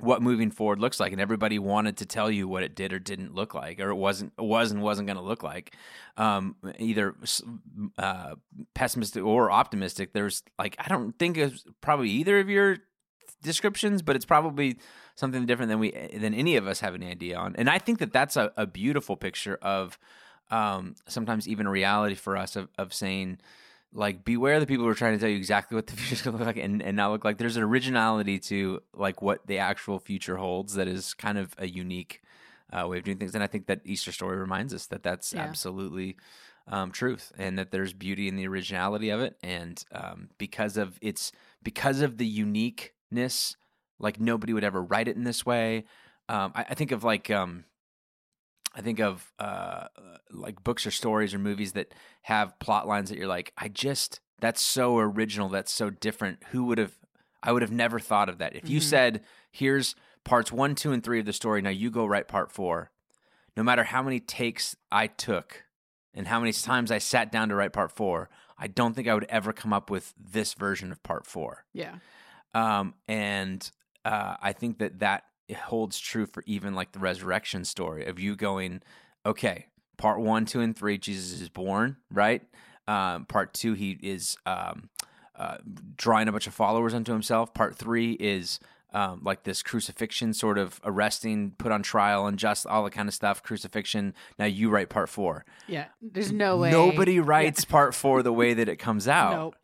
what 0.00 0.20
moving 0.22 0.50
forward 0.50 0.80
looks 0.80 0.98
like 0.98 1.12
and 1.12 1.20
everybody 1.20 1.58
wanted 1.58 1.96
to 1.98 2.04
tell 2.06 2.30
you 2.30 2.48
what 2.48 2.62
it 2.62 2.74
did 2.74 2.92
or 2.92 2.98
didn't 2.98 3.34
look 3.34 3.54
like 3.54 3.78
or 3.80 3.90
it 3.90 3.94
wasn't 3.94 4.32
it 4.38 4.42
was 4.44 4.70
and 4.72 4.82
wasn't 4.82 5.06
going 5.06 5.16
to 5.16 5.22
look 5.22 5.42
like 5.42 5.74
um 6.16 6.56
either 6.78 7.14
uh 7.98 8.34
pessimistic 8.74 9.22
or 9.22 9.50
optimistic 9.50 10.12
there's 10.12 10.42
like 10.58 10.74
i 10.78 10.88
don't 10.88 11.18
think 11.18 11.36
it's 11.38 11.64
probably 11.80 12.10
either 12.10 12.40
of 12.40 12.48
your 12.50 12.78
descriptions 13.42 14.02
but 14.02 14.16
it's 14.16 14.24
probably 14.24 14.78
something 15.16 15.46
different 15.46 15.68
than 15.70 15.78
we 15.78 15.90
than 16.18 16.34
any 16.34 16.56
of 16.56 16.66
us 16.66 16.80
have 16.80 16.94
any 16.94 17.08
idea 17.08 17.36
on 17.36 17.54
and 17.56 17.68
i 17.70 17.78
think 17.78 17.98
that 17.98 18.12
that's 18.12 18.36
a, 18.36 18.52
a 18.56 18.66
beautiful 18.66 19.16
picture 19.16 19.58
of 19.62 19.98
um 20.50 20.94
sometimes 21.08 21.48
even 21.48 21.66
a 21.66 21.70
reality 21.70 22.14
for 22.14 22.36
us 22.36 22.56
of, 22.56 22.68
of 22.78 22.92
saying 22.92 23.38
like 23.92 24.24
beware 24.24 24.58
the 24.58 24.66
people 24.66 24.84
who 24.84 24.90
are 24.90 24.94
trying 24.94 25.14
to 25.14 25.20
tell 25.20 25.28
you 25.28 25.36
exactly 25.36 25.74
what 25.76 25.86
the 25.86 25.92
future 25.96 26.14
is 26.14 26.22
going 26.22 26.32
to 26.36 26.38
look 26.38 26.46
like 26.56 26.62
and, 26.62 26.82
and 26.82 26.96
not 26.96 27.12
look 27.12 27.24
like. 27.24 27.38
There's 27.38 27.56
an 27.56 27.62
originality 27.62 28.40
to 28.40 28.82
like 28.92 29.22
what 29.22 29.46
the 29.46 29.58
actual 29.58 30.00
future 30.00 30.36
holds 30.36 30.74
that 30.74 30.88
is 30.88 31.14
kind 31.14 31.38
of 31.38 31.54
a 31.58 31.66
unique 31.68 32.20
uh, 32.72 32.88
way 32.88 32.98
of 32.98 33.04
doing 33.04 33.18
things. 33.18 33.34
And 33.36 33.44
i 33.44 33.46
think 33.46 33.66
that 33.66 33.82
easter 33.84 34.10
story 34.10 34.36
reminds 34.36 34.74
us 34.74 34.86
that 34.86 35.02
that's 35.04 35.32
Yeah. 35.32 35.42
absolutely 35.42 36.16
um, 36.66 36.90
truth 36.90 37.30
and 37.38 37.56
that 37.58 37.70
there's 37.70 37.92
beauty 37.92 38.26
in 38.26 38.36
the 38.36 38.48
originality 38.48 39.10
of 39.10 39.20
it. 39.20 39.36
And 39.42 39.82
um, 39.92 40.28
because 40.38 40.76
of 40.76 40.98
its 41.00 41.30
because 41.62 42.00
of 42.00 42.18
the 42.18 42.26
uniqueness 42.26 43.56
like 43.98 44.18
nobody 44.20 44.52
would 44.52 44.64
ever 44.64 44.82
write 44.82 45.08
it 45.08 45.16
in 45.16 45.24
this 45.24 45.46
way. 45.46 45.84
Um, 46.28 46.52
I, 46.54 46.66
I 46.70 46.74
think 46.74 46.90
of 46.90 47.04
like 47.04 47.30
um, 47.30 47.64
I 48.74 48.80
think 48.80 48.98
of 49.00 49.32
uh, 49.38 49.86
like 50.30 50.62
books 50.64 50.86
or 50.86 50.90
stories 50.90 51.32
or 51.32 51.38
movies 51.38 51.72
that 51.72 51.94
have 52.22 52.58
plot 52.58 52.86
lines 52.88 53.08
that 53.10 53.18
you're 53.18 53.28
like, 53.28 53.52
I 53.56 53.68
just 53.68 54.20
that's 54.40 54.60
so 54.60 54.98
original, 54.98 55.48
that's 55.48 55.72
so 55.72 55.90
different. 55.90 56.42
Who 56.50 56.64
would 56.64 56.78
have? 56.78 56.92
I 57.42 57.52
would 57.52 57.62
have 57.62 57.70
never 57.70 57.98
thought 58.00 58.28
of 58.28 58.38
that. 58.38 58.56
If 58.56 58.68
you 58.68 58.80
Mhm. 58.80 58.82
said, 58.82 59.24
"Here's 59.52 59.94
parts 60.24 60.50
one, 60.50 60.74
two, 60.74 60.92
and 60.92 61.04
three 61.04 61.20
of 61.20 61.26
the 61.26 61.32
story. 61.32 61.60
Now 61.62 61.70
you 61.70 61.90
go 61.90 62.04
write 62.06 62.26
part 62.28 62.50
four. 62.50 62.90
No 63.56 63.62
matter 63.62 63.84
how 63.84 64.02
many 64.02 64.18
takes 64.18 64.74
I 64.90 65.06
took 65.06 65.64
and 66.14 66.26
how 66.26 66.40
many 66.40 66.52
times 66.52 66.90
I 66.90 66.98
sat 66.98 67.30
down 67.30 67.50
to 67.50 67.54
write 67.54 67.72
part 67.72 67.92
four, 67.92 68.28
I 68.58 68.66
don't 68.66 68.94
think 68.94 69.06
I 69.06 69.14
would 69.14 69.26
ever 69.28 69.52
come 69.52 69.72
up 69.72 69.90
with 69.90 70.14
this 70.18 70.54
version 70.54 70.90
of 70.90 71.02
part 71.02 71.26
four. 71.26 71.64
yeah. 71.72 71.96
Um, 72.54 72.94
and 73.08 73.70
uh, 74.04 74.36
I 74.40 74.52
think 74.52 74.78
that 74.78 75.00
that 75.00 75.24
holds 75.52 75.98
true 75.98 76.26
for 76.26 76.42
even 76.46 76.74
like 76.74 76.92
the 76.92 76.98
resurrection 76.98 77.64
story 77.64 78.04
of 78.06 78.18
you 78.18 78.34
going, 78.36 78.82
okay, 79.26 79.66
part 79.96 80.20
one, 80.20 80.44
two, 80.46 80.60
and 80.60 80.76
three, 80.76 80.98
Jesus 80.98 81.40
is 81.40 81.48
born, 81.48 81.96
right? 82.10 82.42
Um, 82.88 83.24
part 83.26 83.54
two, 83.54 83.74
he 83.74 83.98
is 84.02 84.36
um, 84.46 84.88
uh, 85.36 85.58
drawing 85.96 86.28
a 86.28 86.32
bunch 86.32 86.46
of 86.46 86.54
followers 86.54 86.94
unto 86.94 87.12
himself. 87.12 87.54
Part 87.54 87.76
three 87.76 88.12
is 88.12 88.60
um, 88.92 89.20
like 89.24 89.42
this 89.42 89.62
crucifixion, 89.62 90.32
sort 90.34 90.56
of 90.56 90.80
arresting, 90.84 91.52
put 91.58 91.72
on 91.72 91.82
trial, 91.82 92.26
and 92.26 92.38
just 92.38 92.66
all 92.66 92.84
the 92.84 92.90
kind 92.90 93.08
of 93.08 93.14
stuff. 93.14 93.42
Crucifixion. 93.42 94.14
Now 94.38 94.44
you 94.46 94.70
write 94.70 94.88
part 94.88 95.08
four. 95.08 95.44
Yeah. 95.66 95.86
There's 96.00 96.30
no 96.30 96.58
way. 96.58 96.70
Nobody 96.70 97.18
writes 97.20 97.64
part 97.64 97.94
four 97.94 98.22
the 98.22 98.32
way 98.32 98.54
that 98.54 98.68
it 98.68 98.76
comes 98.76 99.08
out 99.08 99.54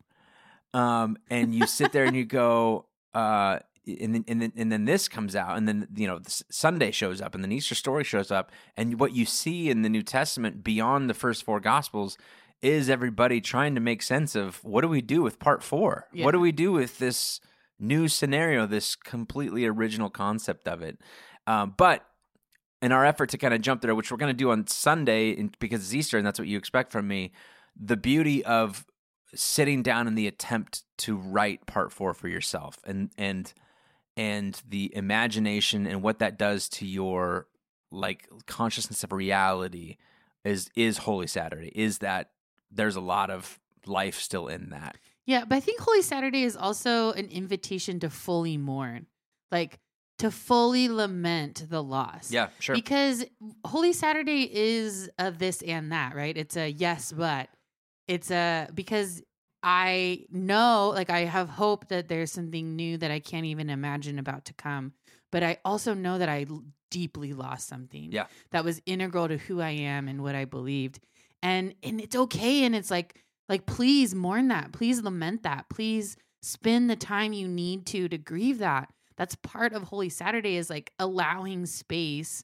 Nope. 0.73 0.81
um, 0.81 1.17
and 1.29 1.55
you 1.55 1.65
sit 1.67 1.91
there 1.93 2.05
and 2.05 2.15
you 2.15 2.25
go, 2.25 2.85
uh, 3.13 3.59
and 3.85 4.15
then, 4.15 4.25
and 4.27 4.41
then 4.41 4.53
and 4.55 4.71
then 4.71 4.85
this 4.85 5.07
comes 5.07 5.35
out, 5.35 5.57
and 5.57 5.67
then 5.67 5.87
you 5.95 6.07
know 6.07 6.19
the 6.19 6.43
Sunday 6.49 6.91
shows 6.91 7.21
up, 7.21 7.33
and 7.33 7.43
then 7.43 7.51
Easter 7.51 7.75
story 7.75 8.03
shows 8.03 8.31
up, 8.31 8.51
and 8.77 8.99
what 8.99 9.13
you 9.13 9.25
see 9.25 9.69
in 9.69 9.81
the 9.81 9.89
New 9.89 10.03
Testament 10.03 10.63
beyond 10.63 11.09
the 11.09 11.13
first 11.13 11.43
four 11.43 11.59
Gospels 11.59 12.17
is 12.61 12.89
everybody 12.89 13.41
trying 13.41 13.73
to 13.73 13.81
make 13.81 14.03
sense 14.03 14.35
of 14.35 14.63
what 14.63 14.81
do 14.81 14.87
we 14.87 15.01
do 15.01 15.21
with 15.21 15.39
part 15.39 15.63
four? 15.63 16.07
Yeah. 16.13 16.25
What 16.25 16.31
do 16.31 16.39
we 16.39 16.51
do 16.51 16.71
with 16.71 16.99
this 16.99 17.39
new 17.79 18.07
scenario, 18.07 18.67
this 18.67 18.95
completely 18.95 19.65
original 19.65 20.09
concept 20.09 20.67
of 20.67 20.83
it? 20.83 20.99
Um, 21.47 21.73
but 21.75 22.05
in 22.81 22.91
our 22.91 23.05
effort 23.05 23.29
to 23.29 23.37
kind 23.37 23.53
of 23.53 23.61
jump 23.61 23.81
there, 23.81 23.95
which 23.95 24.11
we're 24.11 24.17
going 24.17 24.29
to 24.29 24.37
do 24.37 24.51
on 24.51 24.67
Sunday 24.67 25.31
in, 25.31 25.51
because 25.59 25.81
it's 25.81 25.93
Easter 25.93 26.17
and 26.17 26.25
that's 26.25 26.37
what 26.37 26.47
you 26.47 26.57
expect 26.57 26.91
from 26.91 27.07
me, 27.07 27.31
the 27.75 27.97
beauty 27.97 28.45
of 28.45 28.85
sitting 29.33 29.81
down 29.81 30.07
in 30.07 30.15
the 30.15 30.27
attempt 30.27 30.83
to 30.97 31.15
write 31.15 31.65
part 31.65 31.91
four 31.91 32.13
for 32.13 32.27
yourself 32.27 32.77
and 32.85 33.11
and 33.17 33.53
and 34.17 34.61
the 34.67 34.93
imagination 34.95 35.87
and 35.87 36.01
what 36.01 36.19
that 36.19 36.37
does 36.37 36.69
to 36.69 36.85
your 36.85 37.47
like 37.91 38.27
consciousness 38.45 39.03
of 39.03 39.11
reality 39.11 39.97
is 40.43 40.69
is 40.75 40.99
Holy 40.99 41.27
Saturday. 41.27 41.71
Is 41.75 41.99
that 41.99 42.31
there's 42.71 42.95
a 42.95 43.01
lot 43.01 43.29
of 43.29 43.59
life 43.85 44.19
still 44.19 44.47
in 44.47 44.69
that. 44.69 44.97
Yeah, 45.25 45.45
but 45.45 45.55
I 45.55 45.59
think 45.59 45.79
Holy 45.79 46.01
Saturday 46.01 46.43
is 46.43 46.55
also 46.55 47.11
an 47.13 47.27
invitation 47.27 47.99
to 47.99 48.09
fully 48.09 48.57
mourn, 48.57 49.05
like 49.51 49.79
to 50.19 50.31
fully 50.31 50.89
lament 50.89 51.65
the 51.69 51.81
loss. 51.81 52.31
Yeah, 52.31 52.49
sure. 52.59 52.75
Because 52.75 53.25
Holy 53.65 53.93
Saturday 53.93 54.49
is 54.51 55.09
a 55.17 55.31
this 55.31 55.61
and 55.61 55.91
that, 55.91 56.15
right? 56.15 56.35
It's 56.37 56.57
a 56.57 56.69
yes, 56.69 57.11
but 57.11 57.49
it's 58.07 58.31
a 58.31 58.67
because 58.73 59.21
I 59.63 60.25
know, 60.31 60.91
like, 60.95 61.09
I 61.09 61.19
have 61.25 61.49
hope 61.49 61.87
that 61.89 62.07
there's 62.07 62.31
something 62.31 62.75
new 62.75 62.97
that 62.97 63.11
I 63.11 63.19
can't 63.19 63.45
even 63.45 63.69
imagine 63.69 64.17
about 64.19 64.45
to 64.45 64.53
come. 64.53 64.93
But 65.31 65.43
I 65.43 65.57
also 65.63 65.93
know 65.93 66.17
that 66.17 66.29
I 66.29 66.45
l- 66.49 66.63
deeply 66.89 67.33
lost 67.33 67.67
something 67.67 68.11
Yeah. 68.11 68.25
that 68.51 68.63
was 68.65 68.81
integral 68.85 69.27
to 69.27 69.37
who 69.37 69.61
I 69.61 69.69
am 69.69 70.07
and 70.07 70.21
what 70.23 70.35
I 70.35 70.45
believed. 70.45 70.99
And 71.43 71.73
and 71.83 72.01
it's 72.01 72.15
okay. 72.15 72.63
And 72.65 72.75
it's 72.75 72.91
like, 72.91 73.23
like, 73.49 73.65
please 73.65 74.13
mourn 74.13 74.49
that. 74.49 74.71
Please 74.73 75.01
lament 75.01 75.43
that. 75.43 75.69
Please 75.69 76.17
spend 76.41 76.89
the 76.89 76.95
time 76.95 77.33
you 77.33 77.47
need 77.47 77.85
to 77.87 78.09
to 78.09 78.17
grieve 78.17 78.57
that. 78.59 78.91
That's 79.17 79.35
part 79.35 79.73
of 79.73 79.83
Holy 79.83 80.09
Saturday 80.09 80.55
is 80.57 80.69
like 80.69 80.91
allowing 80.99 81.65
space 81.65 82.43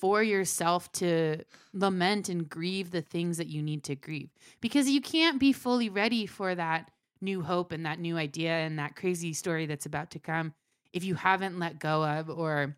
for 0.00 0.22
yourself 0.22 0.90
to 0.92 1.42
lament 1.72 2.28
and 2.28 2.48
grieve 2.48 2.90
the 2.90 3.02
things 3.02 3.36
that 3.38 3.48
you 3.48 3.62
need 3.62 3.84
to 3.84 3.94
grieve. 3.94 4.30
Because 4.60 4.88
you 4.88 5.00
can't 5.00 5.40
be 5.40 5.52
fully 5.52 5.88
ready 5.88 6.26
for 6.26 6.54
that 6.54 6.90
new 7.20 7.42
hope 7.42 7.72
and 7.72 7.84
that 7.84 7.98
new 7.98 8.16
idea 8.16 8.52
and 8.52 8.78
that 8.78 8.96
crazy 8.96 9.32
story 9.32 9.66
that's 9.66 9.86
about 9.86 10.10
to 10.12 10.18
come 10.18 10.54
if 10.92 11.04
you 11.04 11.14
haven't 11.14 11.58
let 11.58 11.78
go 11.78 12.04
of 12.04 12.30
or 12.30 12.76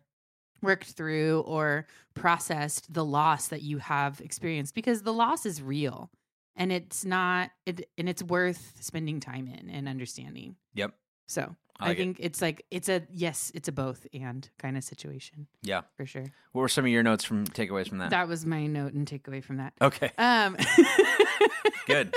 worked 0.61 0.87
through 0.87 1.41
or 1.41 1.87
processed 2.13 2.93
the 2.93 3.05
loss 3.05 3.47
that 3.47 3.61
you 3.61 3.77
have 3.77 4.19
experienced. 4.21 4.75
Because 4.75 5.03
the 5.03 5.13
loss 5.13 5.45
is 5.45 5.61
real 5.61 6.09
and 6.55 6.71
it's 6.71 7.05
not 7.05 7.51
it, 7.65 7.89
and 7.97 8.09
it's 8.09 8.23
worth 8.23 8.77
spending 8.79 9.19
time 9.19 9.47
in 9.47 9.69
and 9.69 9.87
understanding. 9.87 10.55
Yep. 10.73 10.93
So 11.27 11.55
I 11.81 11.85
I, 11.85 11.87
like 11.89 11.97
it. 11.97 12.01
think 12.01 12.17
it's 12.19 12.41
like 12.41 12.65
it's 12.71 12.89
a 12.89 13.01
yes, 13.11 13.51
it's 13.55 13.67
a 13.67 13.71
both 13.71 14.05
and 14.13 14.47
kind 14.59 14.77
of 14.77 14.83
situation 14.83 15.47
Yeah. 15.63 15.81
for 15.97 16.05
sure. 16.05 16.25
What 16.51 16.61
were 16.61 16.69
some 16.69 16.85
of 16.85 16.91
your 16.91 17.03
notes 17.03 17.23
from 17.23 17.45
takeaways 17.47 17.89
from 17.89 17.97
that? 17.99 18.11
That 18.11 18.27
was 18.27 18.45
my 18.45 18.67
note 18.67 18.93
and 18.93 19.07
takeaway 19.07 19.43
from 19.43 19.57
that. 19.57 19.73
okay. 19.81 20.11
Um, 20.17 20.55
Good. 21.87 22.15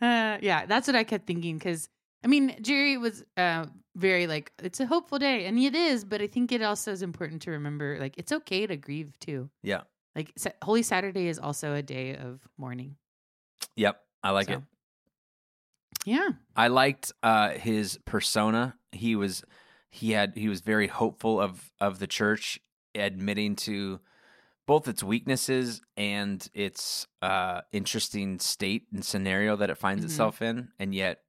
Uh, 0.00 0.36
yeah, 0.42 0.66
that's 0.66 0.86
what 0.86 0.94
I 0.96 1.04
kept 1.04 1.26
thinking 1.26 1.56
because 1.56 1.88
I 2.22 2.26
mean 2.28 2.54
Jerry 2.60 2.98
was 2.98 3.24
uh 3.36 3.66
very 3.94 4.26
like 4.26 4.52
it's 4.62 4.78
a 4.80 4.86
hopeful 4.86 5.18
day 5.18 5.46
and 5.46 5.58
it 5.58 5.74
is, 5.74 6.04
but 6.04 6.20
I 6.20 6.26
think 6.26 6.52
it 6.52 6.60
also 6.62 6.92
is 6.92 7.00
important 7.02 7.42
to 7.42 7.50
remember 7.52 7.98
like 7.98 8.14
it's 8.18 8.30
okay 8.32 8.66
to 8.66 8.76
grieve 8.76 9.18
too. 9.20 9.48
Yeah. 9.62 9.82
Like 10.14 10.32
Holy 10.62 10.82
Saturday 10.82 11.28
is 11.28 11.38
also 11.38 11.74
a 11.74 11.82
day 11.82 12.14
of 12.16 12.40
mourning. 12.58 12.96
Yep. 13.76 14.00
I 14.22 14.30
like 14.30 14.46
So, 14.48 14.52
it. 14.54 14.62
Yeah, 16.06 16.28
I 16.54 16.68
liked 16.68 17.12
uh, 17.22 17.50
his 17.50 17.98
persona. 18.04 18.76
He 18.92 19.16
was 19.16 19.42
he 19.90 20.12
had 20.12 20.34
he 20.36 20.48
was 20.48 20.60
very 20.60 20.86
hopeful 20.86 21.40
of 21.40 21.72
of 21.80 21.98
the 21.98 22.06
church, 22.06 22.60
admitting 22.94 23.56
to 23.56 24.00
both 24.66 24.88
its 24.88 25.02
weaknesses 25.02 25.82
and 25.96 26.48
its 26.54 27.06
uh, 27.22 27.62
interesting 27.72 28.38
state 28.38 28.86
and 28.92 29.04
scenario 29.04 29.56
that 29.56 29.68
it 29.70 29.78
finds 29.78 30.02
Mhm. 30.04 30.06
itself 30.06 30.40
in, 30.42 30.68
and 30.78 30.94
yet. 30.94 31.22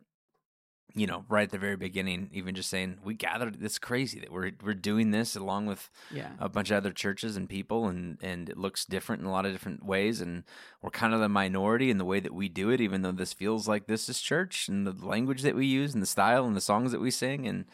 You 0.96 1.06
know, 1.06 1.26
right 1.30 1.44
at 1.44 1.52
the 1.52 1.60
very 1.60 1.76
beginning, 1.76 2.30
even 2.34 2.56
just 2.56 2.70
saying 2.70 2.98
we 3.04 3.14
gathered. 3.14 3.62
It's 3.62 3.78
crazy 3.78 4.20
that 4.20 4.32
we're 4.32 4.52
we're 4.64 4.74
doing 4.74 5.12
this 5.12 5.36
along 5.36 5.68
with 5.68 5.92
yeah, 6.10 6.32
a 6.40 6.50
bunch 6.50 6.72
of 6.72 6.78
other 6.78 6.92
churches 6.92 7.38
and 7.38 7.48
people 7.48 7.88
and 7.88 8.18
and 8.24 8.50
it 8.50 8.58
looks 8.58 8.84
different 8.86 9.22
in 9.22 9.28
a 9.28 9.32
lot 9.32 9.46
of 9.46 9.52
different 9.52 9.86
ways 9.86 10.22
and 10.22 10.44
we're 10.82 10.90
kind 10.90 11.14
of 11.14 11.20
the 11.20 11.30
minority 11.30 11.92
in 11.92 11.98
the 12.00 12.06
way 12.06 12.20
that 12.20 12.34
we 12.34 12.50
do 12.50 12.70
it 12.72 12.82
even 12.82 13.04
though 13.04 13.12
this 13.12 13.32
feels 13.34 13.68
like 13.68 13.86
this 13.86 14.10
is 14.10 14.20
church 14.20 14.68
and 14.70 14.88
the 14.88 15.06
language 15.06 15.44
that 15.44 15.56
we 15.56 15.68
use 15.68 15.94
and 15.94 16.02
the 16.02 16.08
style 16.08 16.46
and 16.46 16.56
the 16.56 16.62
songs 16.62 16.92
that 16.94 17.02
we 17.02 17.12
sing 17.12 17.48
and 17.48 17.66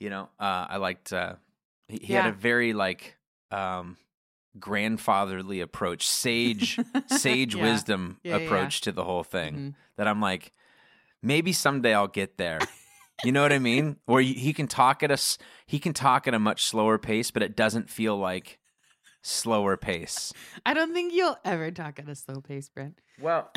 you 0.00 0.10
know 0.10 0.28
uh 0.40 0.66
i 0.68 0.76
liked 0.76 1.12
uh 1.12 1.34
he, 1.88 1.98
he 2.02 2.14
had 2.14 2.26
a 2.26 2.32
very 2.32 2.72
like 2.72 3.16
um 3.52 3.96
grandfatherly 4.58 5.60
approach 5.60 6.08
sage 6.08 6.78
sage 7.06 7.54
Yeah. 7.54 7.62
wisdom 7.62 8.18
Yeah, 8.24 8.30
yeah, 8.32 8.36
approach 8.38 8.80
to 8.82 8.92
the 8.92 9.04
whole 9.04 9.24
thing 9.24 9.54
Mhm. 9.54 9.74
that 9.96 10.08
i'm 10.08 10.20
like 10.20 10.52
maybe 11.22 11.52
someday 11.52 11.94
i'll 11.94 12.08
get 12.08 12.36
there 12.38 12.58
you 13.24 13.32
know 13.32 13.42
what 13.42 13.52
I 13.52 13.58
mean? 13.58 13.96
Where 14.06 14.20
he 14.20 14.34
he 14.34 14.52
can 14.52 14.66
talk 14.66 15.02
at 15.02 15.10
us, 15.10 15.38
he 15.66 15.78
can 15.78 15.92
talk 15.92 16.26
at 16.26 16.34
a 16.34 16.38
much 16.38 16.64
slower 16.64 16.98
pace, 16.98 17.30
but 17.30 17.42
it 17.42 17.56
doesn't 17.56 17.90
feel 17.90 18.16
like 18.16 18.58
slower 19.22 19.76
pace. 19.76 20.32
I 20.66 20.74
don't 20.74 20.92
think 20.92 21.12
you'll 21.12 21.38
ever 21.44 21.70
talk 21.70 21.98
at 21.98 22.08
a 22.08 22.14
slow 22.14 22.40
pace, 22.40 22.68
Brent. 22.68 22.98
Well, 23.20 23.50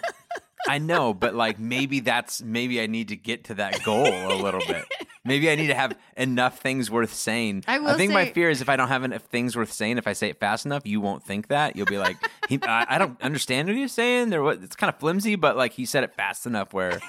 I 0.68 0.78
know, 0.78 1.12
but 1.12 1.34
like 1.34 1.58
maybe 1.58 2.00
that's 2.00 2.42
maybe 2.42 2.80
I 2.80 2.86
need 2.86 3.08
to 3.08 3.16
get 3.16 3.44
to 3.44 3.54
that 3.54 3.82
goal 3.84 4.06
a 4.06 4.40
little 4.40 4.62
bit. 4.66 4.84
Maybe 5.24 5.50
I 5.50 5.54
need 5.54 5.68
to 5.68 5.74
have 5.74 5.96
enough 6.16 6.60
things 6.60 6.90
worth 6.90 7.14
saying. 7.14 7.64
I 7.66 7.78
will 7.78 7.94
think 7.96 8.12
my 8.12 8.26
fear 8.26 8.50
is 8.50 8.60
if 8.60 8.68
I 8.68 8.76
don't 8.76 8.88
have 8.88 9.04
enough 9.04 9.22
things 9.22 9.56
worth 9.56 9.72
saying, 9.72 9.96
if 9.96 10.06
I 10.06 10.12
say 10.12 10.28
it 10.28 10.38
fast 10.38 10.66
enough, 10.66 10.86
you 10.86 11.00
won't 11.00 11.24
think 11.24 11.48
that. 11.48 11.76
You'll 11.76 11.86
be 11.86 11.98
like, 11.98 12.16
he, 12.48 12.58
I, 12.62 12.86
I 12.90 12.98
don't 12.98 13.20
understand 13.22 13.68
what 13.68 13.76
he's 13.76 13.92
saying. 13.92 14.30
What? 14.42 14.62
It's 14.62 14.76
kind 14.76 14.92
of 14.92 14.98
flimsy, 15.00 15.36
but 15.36 15.56
like 15.56 15.72
he 15.72 15.86
said 15.86 16.04
it 16.04 16.14
fast 16.14 16.44
enough 16.44 16.74
where, 16.74 17.00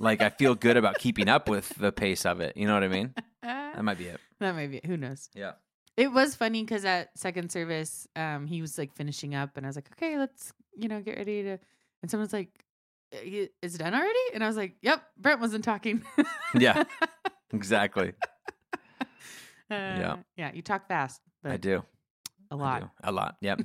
like, 0.00 0.20
I 0.20 0.30
feel 0.30 0.54
good 0.56 0.76
about 0.76 0.98
keeping 0.98 1.28
up 1.28 1.48
with 1.48 1.68
the 1.76 1.92
pace 1.92 2.26
of 2.26 2.40
it. 2.40 2.56
You 2.56 2.66
know 2.66 2.74
what 2.74 2.82
I 2.82 2.88
mean? 2.88 3.14
That 3.42 3.84
might 3.84 3.98
be 3.98 4.06
it. 4.06 4.20
that 4.40 4.54
might 4.54 4.68
be 4.68 4.78
it. 4.78 4.86
Who 4.86 4.96
knows? 4.96 5.30
Yeah. 5.34 5.52
It 5.96 6.12
was 6.12 6.34
funny 6.34 6.64
because 6.64 6.84
at 6.84 7.16
second 7.16 7.52
service, 7.52 8.08
um, 8.16 8.46
he 8.46 8.60
was 8.60 8.76
like 8.78 8.92
finishing 8.94 9.36
up, 9.36 9.56
and 9.56 9.64
I 9.64 9.68
was 9.68 9.76
like, 9.76 9.88
"Okay, 9.92 10.18
let's 10.18 10.52
you 10.76 10.88
know 10.88 11.00
get 11.00 11.16
ready 11.16 11.44
to." 11.44 11.58
And 12.02 12.10
someone's 12.10 12.32
like, 12.32 12.50
"Uh, 13.14 13.18
"Is 13.62 13.76
it 13.76 13.78
done 13.78 13.94
already?" 13.94 14.18
And 14.34 14.42
I 14.42 14.48
was 14.48 14.56
like, 14.56 14.74
"Yep." 14.82 15.02
Brent 15.18 15.40
wasn't 15.40 15.62
talking. 15.62 16.02
Yeah. 16.58 16.82
Exactly. 17.54 18.12
Uh, 19.70 19.74
Yeah. 19.74 20.16
yeah. 20.36 20.52
You 20.52 20.60
talk 20.60 20.86
fast, 20.88 21.20
I 21.42 21.56
do. 21.56 21.82
a 22.50 22.56
lot. 22.56 22.90
A 23.02 23.10
lot. 23.10 23.36
Yep. 23.40 23.62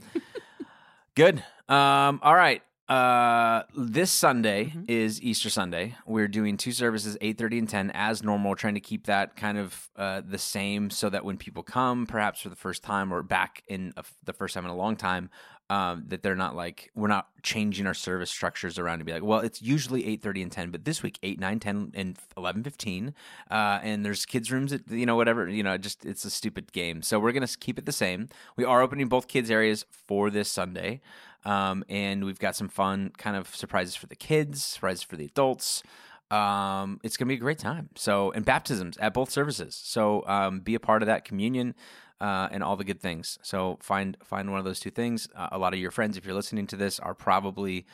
Good. 1.15 1.43
Um, 1.67 2.19
all 2.23 2.33
right. 2.35 2.63
Uh, 2.87 3.63
this 3.77 4.09
Sunday 4.09 4.71
Mhm. 4.75 4.85
is 4.89 5.21
Easter 5.21 5.49
Sunday. 5.49 5.95
We're 6.07 6.29
doing 6.29 6.55
two 6.57 6.71
services, 6.71 7.17
eight 7.21 7.37
thirty 7.37 7.59
and 7.59 7.67
ten, 7.69 7.91
as 7.93 8.23
normal. 8.23 8.55
Trying 8.55 8.75
to 8.75 8.79
keep 8.79 9.05
that 9.07 9.35
kind 9.35 9.57
of 9.59 9.89
uh, 9.97 10.21
the 10.25 10.37
same, 10.39 10.89
so 10.89 11.09
that 11.09 11.23
when 11.25 11.37
people 11.37 11.61
come, 11.63 12.07
perhaps 12.07 12.41
for 12.41 12.49
the 12.49 12.55
first 12.55 12.81
time 12.81 13.13
or 13.13 13.21
back 13.21 13.61
in 13.67 13.93
a, 13.97 14.03
the 14.23 14.33
first 14.33 14.53
time 14.55 14.63
in 14.63 14.71
a 14.71 14.75
long 14.75 14.95
time, 14.95 15.29
um, 15.69 16.05
that 16.07 16.23
they're 16.23 16.35
not 16.35 16.55
like 16.55 16.91
we're 16.95 17.07
not 17.07 17.27
changing 17.43 17.85
our 17.85 17.93
service 17.93 18.29
structures 18.29 18.79
around 18.79 18.99
to 18.99 19.05
be 19.05 19.13
like, 19.13 19.23
well, 19.23 19.39
it's 19.39 19.61
usually 19.61 20.07
eight 20.07 20.21
thirty 20.21 20.41
and 20.41 20.51
ten, 20.51 20.71
but 20.71 20.85
this 20.85 21.03
week 21.03 21.19
eight, 21.21 21.39
nine, 21.39 21.59
ten, 21.59 21.91
and 21.93 22.17
eleven 22.35 22.63
fifteen, 22.63 23.13
uh, 23.51 23.79
and 23.83 24.05
there's 24.05 24.25
kids 24.25 24.51
rooms 24.51 24.73
at 24.73 24.89
you 24.89 25.05
know 25.05 25.15
whatever 25.15 25.47
you 25.47 25.61
know 25.61 25.77
just 25.77 26.05
it's 26.05 26.25
a 26.25 26.29
stupid 26.29 26.71
game. 26.71 27.01
So 27.01 27.19
we're 27.19 27.31
gonna 27.31 27.47
keep 27.47 27.77
it 27.77 27.85
the 27.85 27.91
same. 27.91 28.29
We 28.55 28.65
are 28.65 28.81
opening 28.81 29.07
both 29.07 29.27
kids 29.27 29.51
areas 29.51 29.85
for 29.91 30.29
this 30.29 30.49
Sunday. 30.49 31.01
Um, 31.45 31.85
and 31.87 32.25
we've 32.25 32.39
got 32.39 32.55
some 32.57 32.67
fun 32.67 33.13
kind 33.17 33.37
of 33.37 33.55
surprises 33.55 33.95
for 33.95 34.07
the 34.07 34.15
kids, 34.15 34.61
surprises 34.61 35.03
for 35.03 35.15
the 35.15 35.25
adults. 35.25 35.83
Um, 36.31 36.99
it's 37.01 37.17
gonna 37.17 37.29
be 37.29 37.35
a 37.35 37.37
great 37.37 37.59
time. 37.59 37.89
So, 37.95 38.31
and 38.31 38.43
baptisms 38.43 38.97
at 38.97 39.13
both 39.13 39.29
services. 39.31 39.79
So, 39.81 40.27
um, 40.27 40.59
be 40.59 40.75
a 40.75 40.79
part 40.79 41.01
of 41.01 41.07
that 41.07 41.25
communion. 41.25 41.75
Uh, 42.21 42.49
and 42.51 42.61
all 42.63 42.75
the 42.75 42.83
good 42.83 42.99
things. 42.99 43.37
So 43.43 43.77
find 43.81 44.17
find 44.25 44.49
one 44.51 44.59
of 44.59 44.65
those 44.65 44.79
two 44.81 44.89
things. 44.91 45.29
Uh, 45.33 45.47
a 45.53 45.57
lot 45.57 45.73
of 45.73 45.79
your 45.79 45.91
friends, 45.91 46.17
if 46.17 46.25
you're 46.25 46.35
listening 46.35 46.67
to 46.67 46.75
this, 46.75 46.99
are 46.99 47.13
probably 47.13 47.85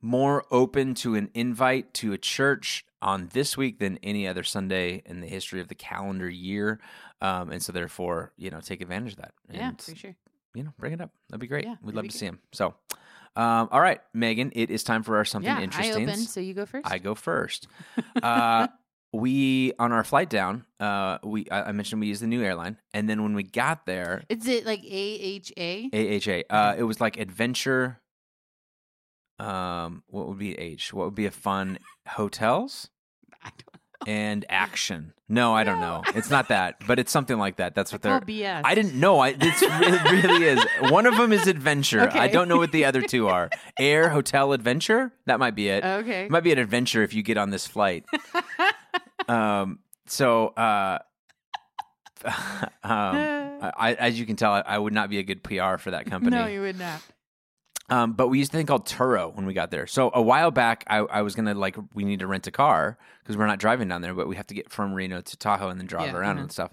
more 0.00 0.44
open 0.52 0.94
to 0.94 1.14
an 1.16 1.30
invite 1.34 1.92
to 1.94 2.12
a 2.12 2.18
church 2.18 2.84
on 3.00 3.28
this 3.32 3.56
week 3.56 3.78
than 3.80 3.98
any 4.02 4.28
other 4.28 4.42
Sunday 4.44 5.02
in 5.06 5.20
the 5.20 5.26
history 5.26 5.60
of 5.60 5.66
the 5.68 5.74
calendar 5.74 6.28
year. 6.30 6.78
Um, 7.20 7.50
and 7.50 7.62
so, 7.62 7.72
therefore, 7.72 8.32
you 8.36 8.50
know, 8.50 8.60
take 8.60 8.80
advantage 8.80 9.12
of 9.14 9.18
that. 9.18 9.32
Yeah, 9.50 9.68
And 9.70 9.80
for 9.82 9.94
sure. 9.96 10.14
you 10.54 10.62
know, 10.62 10.72
bring 10.78 10.92
it 10.92 11.00
up. 11.00 11.10
That'd 11.28 11.40
be 11.40 11.46
great. 11.48 11.64
Yeah, 11.64 11.76
We'd 11.82 11.94
love 11.96 12.04
to 12.04 12.10
good. 12.10 12.16
see 12.18 12.26
him. 12.26 12.38
So, 12.52 12.74
um, 13.34 13.68
all 13.72 13.80
right, 13.80 14.00
Megan, 14.12 14.52
it 14.54 14.70
is 14.70 14.84
time 14.84 15.02
for 15.02 15.16
our 15.16 15.24
something 15.24 15.50
Yeah, 15.50 15.58
I 15.58 15.62
interesting. 15.62 16.08
open, 16.08 16.18
so 16.20 16.38
you 16.40 16.54
go 16.54 16.66
first. 16.66 16.88
I 16.90 16.98
go 16.98 17.14
first. 17.14 17.66
uh, 18.22 18.68
we 19.12 19.72
on 19.78 19.92
our 19.92 20.04
flight 20.04 20.30
down, 20.30 20.64
uh, 20.80 21.18
we 21.22 21.46
I, 21.50 21.64
I 21.68 21.72
mentioned 21.72 22.00
we 22.00 22.06
used 22.08 22.22
the 22.22 22.26
new 22.26 22.42
airline, 22.42 22.78
and 22.94 23.08
then 23.08 23.22
when 23.22 23.34
we 23.34 23.42
got 23.42 23.84
there, 23.86 24.22
Is 24.28 24.46
it 24.48 24.64
like 24.66 24.80
AHA? 24.80 25.90
AHA, 25.92 26.42
uh, 26.50 26.74
it 26.78 26.84
was 26.84 27.00
like 27.00 27.18
adventure. 27.18 28.00
Um, 29.38 30.02
what 30.06 30.28
would 30.28 30.38
be 30.38 30.54
H? 30.58 30.92
What 30.92 31.06
would 31.06 31.14
be 31.14 31.26
a 31.26 31.30
fun 31.30 31.78
hotels 32.08 32.88
I 33.42 33.48
don't 33.50 34.08
and 34.08 34.44
action? 34.48 35.12
No, 35.28 35.54
I 35.54 35.64
don't 35.64 35.80
know. 35.80 36.02
It's 36.14 36.28
not 36.28 36.48
that, 36.48 36.76
but 36.86 36.98
it's 36.98 37.10
something 37.10 37.38
like 37.38 37.56
that. 37.56 37.74
That's 37.74 37.90
what 37.92 38.02
they're. 38.02 38.20
BS. 38.20 38.60
I 38.64 38.74
didn't 38.74 38.94
know. 39.00 39.18
I 39.20 39.28
it's, 39.38 39.62
it 39.62 40.10
really 40.12 40.44
is. 40.44 40.62
One 40.90 41.06
of 41.06 41.16
them 41.16 41.32
is 41.32 41.46
adventure. 41.46 42.00
I 42.02 42.06
Okay. 42.06 42.28
don't 42.28 42.48
know 42.48 42.58
what 42.58 42.70
the 42.72 42.84
other 42.84 43.00
two 43.00 43.28
are. 43.28 43.48
Air, 43.78 44.10
hotel, 44.10 44.52
adventure. 44.52 45.12
That 45.26 45.38
might 45.40 45.54
be 45.54 45.68
it. 45.68 45.82
Okay. 45.84 46.24
It 46.26 46.30
might 46.30 46.42
be 46.44 46.52
an 46.52 46.58
adventure 46.58 47.02
if 47.02 47.14
you 47.14 47.22
get 47.22 47.38
on 47.38 47.48
this 47.50 47.66
flight. 47.66 48.04
um. 49.28 49.78
So, 50.06 50.48
uh, 50.48 50.98
um, 52.24 52.30
I, 52.84 53.96
as 53.98 54.18
you 54.18 54.26
can 54.26 54.36
tell, 54.36 54.52
I, 54.52 54.60
I 54.66 54.78
would 54.78 54.92
not 54.92 55.10
be 55.10 55.18
a 55.18 55.22
good 55.22 55.42
PR 55.42 55.76
for 55.78 55.90
that 55.92 56.06
company. 56.10 56.36
no, 56.36 56.46
you 56.46 56.60
would 56.60 56.78
not. 56.78 57.00
Um, 57.88 58.12
but 58.14 58.28
we 58.28 58.38
used 58.38 58.54
a 58.54 58.56
thing 58.56 58.66
called 58.66 58.86
Turo 58.86 59.34
when 59.34 59.44
we 59.44 59.52
got 59.52 59.70
there. 59.70 59.86
So 59.86 60.10
a 60.14 60.22
while 60.22 60.50
back, 60.50 60.84
I, 60.86 60.98
I 60.98 61.22
was 61.22 61.34
gonna 61.34 61.54
like 61.54 61.76
we 61.94 62.04
need 62.04 62.20
to 62.20 62.26
rent 62.26 62.46
a 62.46 62.50
car 62.50 62.96
because 63.22 63.36
we're 63.36 63.46
not 63.46 63.58
driving 63.58 63.88
down 63.88 64.02
there, 64.02 64.14
but 64.14 64.28
we 64.28 64.36
have 64.36 64.46
to 64.48 64.54
get 64.54 64.70
from 64.70 64.94
Reno 64.94 65.20
to 65.20 65.36
Tahoe 65.36 65.68
and 65.68 65.78
then 65.78 65.86
drive 65.86 66.12
Yeah, 66.12 66.18
around 66.18 66.36
uh-huh. 66.36 66.42
and 66.42 66.52
stuff. 66.52 66.72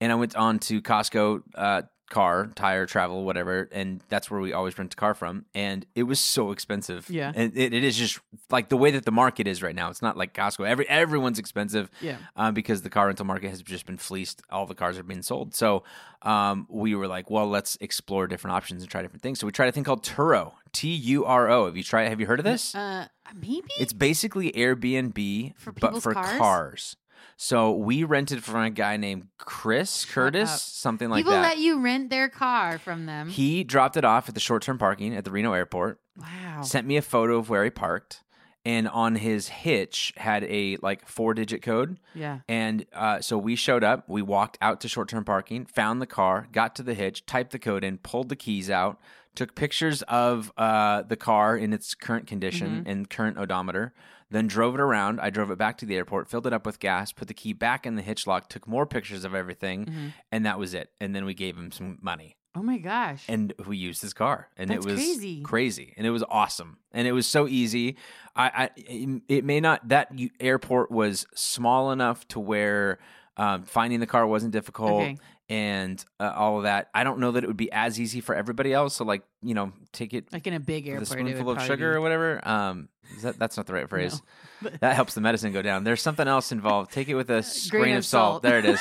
And 0.00 0.12
I 0.12 0.14
went 0.16 0.36
on 0.36 0.58
to 0.60 0.82
Costco, 0.82 1.42
uh, 1.54 1.82
car, 2.10 2.46
tire, 2.54 2.86
travel, 2.86 3.24
whatever, 3.24 3.68
and 3.72 4.02
that's 4.08 4.30
where 4.30 4.40
we 4.40 4.52
always 4.52 4.78
rent 4.78 4.92
a 4.94 4.96
car 4.96 5.14
from. 5.14 5.44
And 5.54 5.84
it 5.94 6.04
was 6.04 6.18
so 6.20 6.50
expensive. 6.52 7.08
Yeah. 7.10 7.32
and 7.34 7.56
it, 7.56 7.74
it 7.74 7.84
is 7.84 7.96
just 7.96 8.18
like 8.50 8.68
the 8.70 8.76
way 8.76 8.90
that 8.92 9.04
the 9.04 9.10
market 9.12 9.46
is 9.46 9.62
right 9.62 9.74
now. 9.74 9.90
It's 9.90 10.02
not 10.02 10.16
like 10.16 10.32
Costco. 10.34 10.66
Every 10.66 10.88
everyone's 10.88 11.38
expensive 11.38 11.90
Yeah. 12.00 12.16
um, 12.36 12.54
because 12.54 12.82
the 12.82 12.90
car 12.90 13.06
rental 13.06 13.26
market 13.26 13.50
has 13.50 13.62
just 13.62 13.86
been 13.86 13.98
fleeced. 13.98 14.42
All 14.50 14.66
the 14.66 14.74
cars 14.74 14.98
are 14.98 15.02
being 15.02 15.22
sold. 15.22 15.54
So 15.54 15.84
um, 16.22 16.66
we 16.70 16.94
were 16.94 17.06
like, 17.06 17.30
well, 17.30 17.46
let's 17.48 17.76
explore 17.80 18.26
different 18.26 18.56
options 18.56 18.82
and 18.82 18.90
try 18.90 19.02
different 19.02 19.22
things. 19.22 19.38
So 19.38 19.46
we 19.46 19.52
tried 19.52 19.68
a 19.68 19.72
thing 19.72 19.84
called 19.84 20.02
Turo, 20.02 20.52
T 20.72 20.88
U 20.94 21.24
R 21.24 21.48
O. 21.50 21.66
Have 21.66 21.76
you 21.76 21.82
tried? 21.82 22.08
Have 22.08 22.20
you 22.20 22.26
heard 22.26 22.40
of 22.40 22.44
this? 22.44 22.74
Uh, 22.74 23.06
maybe. 23.34 23.68
It's 23.78 23.92
basically 23.92 24.50
Airbnb, 24.52 25.54
For 25.58 25.72
but 25.72 26.02
for 26.02 26.14
cars? 26.14 26.38
cars. 26.38 26.96
So 27.36 27.72
we 27.72 28.04
rented 28.04 28.42
from 28.44 28.62
a 28.62 28.70
guy 28.70 28.96
named 28.96 29.28
Chris 29.38 30.04
Curtis, 30.04 30.62
something 30.62 31.08
like 31.08 31.24
that. 31.24 31.30
People 31.30 31.42
that. 31.42 31.48
let 31.48 31.58
you 31.58 31.80
rent 31.80 32.10
their 32.10 32.28
car 32.28 32.78
from 32.78 33.06
them. 33.06 33.28
he 33.28 33.62
dropped 33.64 33.96
it 33.96 34.04
off 34.04 34.28
at 34.28 34.34
the 34.34 34.40
short-term 34.40 34.78
parking 34.78 35.14
at 35.14 35.24
the 35.24 35.30
Reno 35.30 35.52
airport. 35.52 36.00
wow. 36.16 36.62
Sent 36.62 36.86
me 36.86 36.96
a 36.96 37.02
photo 37.02 37.36
of 37.38 37.48
where 37.48 37.62
he 37.64 37.70
parked, 37.70 38.24
and 38.64 38.88
on 38.88 39.14
his 39.14 39.48
hitch 39.48 40.12
had 40.16 40.42
a 40.44 40.76
like 40.82 41.06
four-digit 41.06 41.62
code. 41.62 41.98
yeah. 42.14 42.40
And 42.48 42.84
uh, 42.92 43.20
so 43.20 43.38
we 43.38 43.54
showed 43.56 43.84
up. 43.84 44.08
We 44.08 44.20
walked 44.22 44.58
out 44.60 44.80
to 44.80 44.88
short 44.88 45.08
term 45.08 45.24
parking, 45.24 45.64
found 45.66 46.02
the 46.02 46.06
car, 46.06 46.48
got 46.52 46.74
to 46.76 46.82
the 46.82 46.94
hitch, 46.94 47.24
typed 47.24 47.52
the 47.52 47.58
code 47.60 47.84
in, 47.84 47.98
pulled 47.98 48.28
the 48.30 48.36
keys 48.36 48.68
out, 48.68 48.98
took 49.36 49.54
pictures 49.54 50.02
of 50.02 50.52
uh, 50.56 51.02
the 51.02 51.16
car 51.16 51.56
in 51.56 51.72
its 51.72 51.94
current 51.94 52.26
condition 52.26 52.80
Mm-hmm. 52.80 52.90
and 52.90 53.08
current 53.10 53.38
odometer. 53.38 53.94
Then 54.30 54.46
drove 54.46 54.74
it 54.74 54.80
around. 54.80 55.20
I 55.20 55.30
drove 55.30 55.50
it 55.50 55.58
back 55.58 55.78
to 55.78 55.86
the 55.86 55.96
airport, 55.96 56.28
filled 56.28 56.46
it 56.46 56.52
up 56.52 56.66
with 56.66 56.78
gas, 56.80 57.12
put 57.12 57.28
the 57.28 57.34
key 57.34 57.52
back 57.52 57.86
in 57.86 57.94
the 57.96 58.02
hitch 58.02 58.26
lock, 58.26 58.48
took 58.48 58.66
more 58.68 58.86
pictures 58.86 59.24
of 59.24 59.34
everything, 59.34 59.86
Mhm. 59.86 60.12
and 60.32 60.44
that 60.46 60.58
was 60.58 60.74
it. 60.74 60.90
And 61.00 61.14
then 61.14 61.24
we 61.24 61.34
gave 61.34 61.56
him 61.56 61.70
some 61.72 61.98
money 62.02 62.36
Oh 62.54 62.62
my 62.62 62.78
gosh. 62.78 63.24
and 63.28 63.52
we 63.66 63.76
used 63.76 64.02
his 64.02 64.12
car 64.12 64.48
and 64.56 64.70
That's 64.70 64.84
it 64.84 64.88
was 64.90 64.96
crazy. 65.00 65.42
crazy 65.42 65.94
and 65.96 66.06
it 66.06 66.10
was 66.10 66.24
awesome 66.28 66.78
and 66.92 67.06
it 67.06 67.12
was 67.12 67.26
so 67.26 67.46
easy 67.46 67.96
i, 68.34 68.70
I 68.76 69.20
it 69.28 69.44
may 69.44 69.60
not 69.60 69.86
that 69.88 70.10
airport 70.40 70.90
was 70.90 71.26
small 71.36 71.92
enough 71.92 72.26
to 72.28 72.40
where 72.40 72.98
um, 73.36 73.62
finding 73.62 74.00
the 74.00 74.06
car 74.06 74.26
wasn't 74.26 74.52
difficult 74.52 75.02
Okay. 75.02 75.18
and 75.48 76.04
uh, 76.18 76.32
all 76.34 76.56
of 76.56 76.64
that 76.64 76.88
i 76.94 77.04
don't 77.04 77.20
know 77.20 77.30
that 77.32 77.44
it 77.44 77.46
would 77.46 77.56
be 77.56 77.70
as 77.70 78.00
easy 78.00 78.20
for 78.20 78.34
everybody 78.34 78.72
else 78.72 78.96
so 78.96 79.04
like 79.04 79.22
you 79.42 79.54
know 79.54 79.72
take 79.92 80.12
it 80.12 80.32
like 80.32 80.46
in 80.48 80.54
a 80.54 80.58
big 80.60 80.86
with 80.92 81.02
a 81.02 81.06
spoonful 81.06 81.50
of 81.50 81.62
sugar 81.62 81.90
be- 81.92 81.96
or 81.96 82.00
whatever 82.00 82.40
um 82.48 82.88
that, 83.22 83.38
that's 83.38 83.56
not 83.56 83.66
the 83.66 83.72
right 83.72 83.88
phrase 83.88 84.20
No. 84.62 84.70
that 84.80 84.94
helps 84.94 85.14
the 85.14 85.20
medicine 85.20 85.52
go 85.52 85.62
down 85.62 85.84
there's 85.84 86.02
something 86.02 86.28
else 86.28 86.52
involved 86.52 86.92
take 86.92 87.08
it 87.08 87.14
with 87.14 87.30
a 87.30 87.44
grain 87.70 87.92
of 87.92 87.98
of 87.98 88.04
salt. 88.04 88.32
salt. 88.34 88.42
there 88.42 88.58
it 88.58 88.64
is 88.64 88.80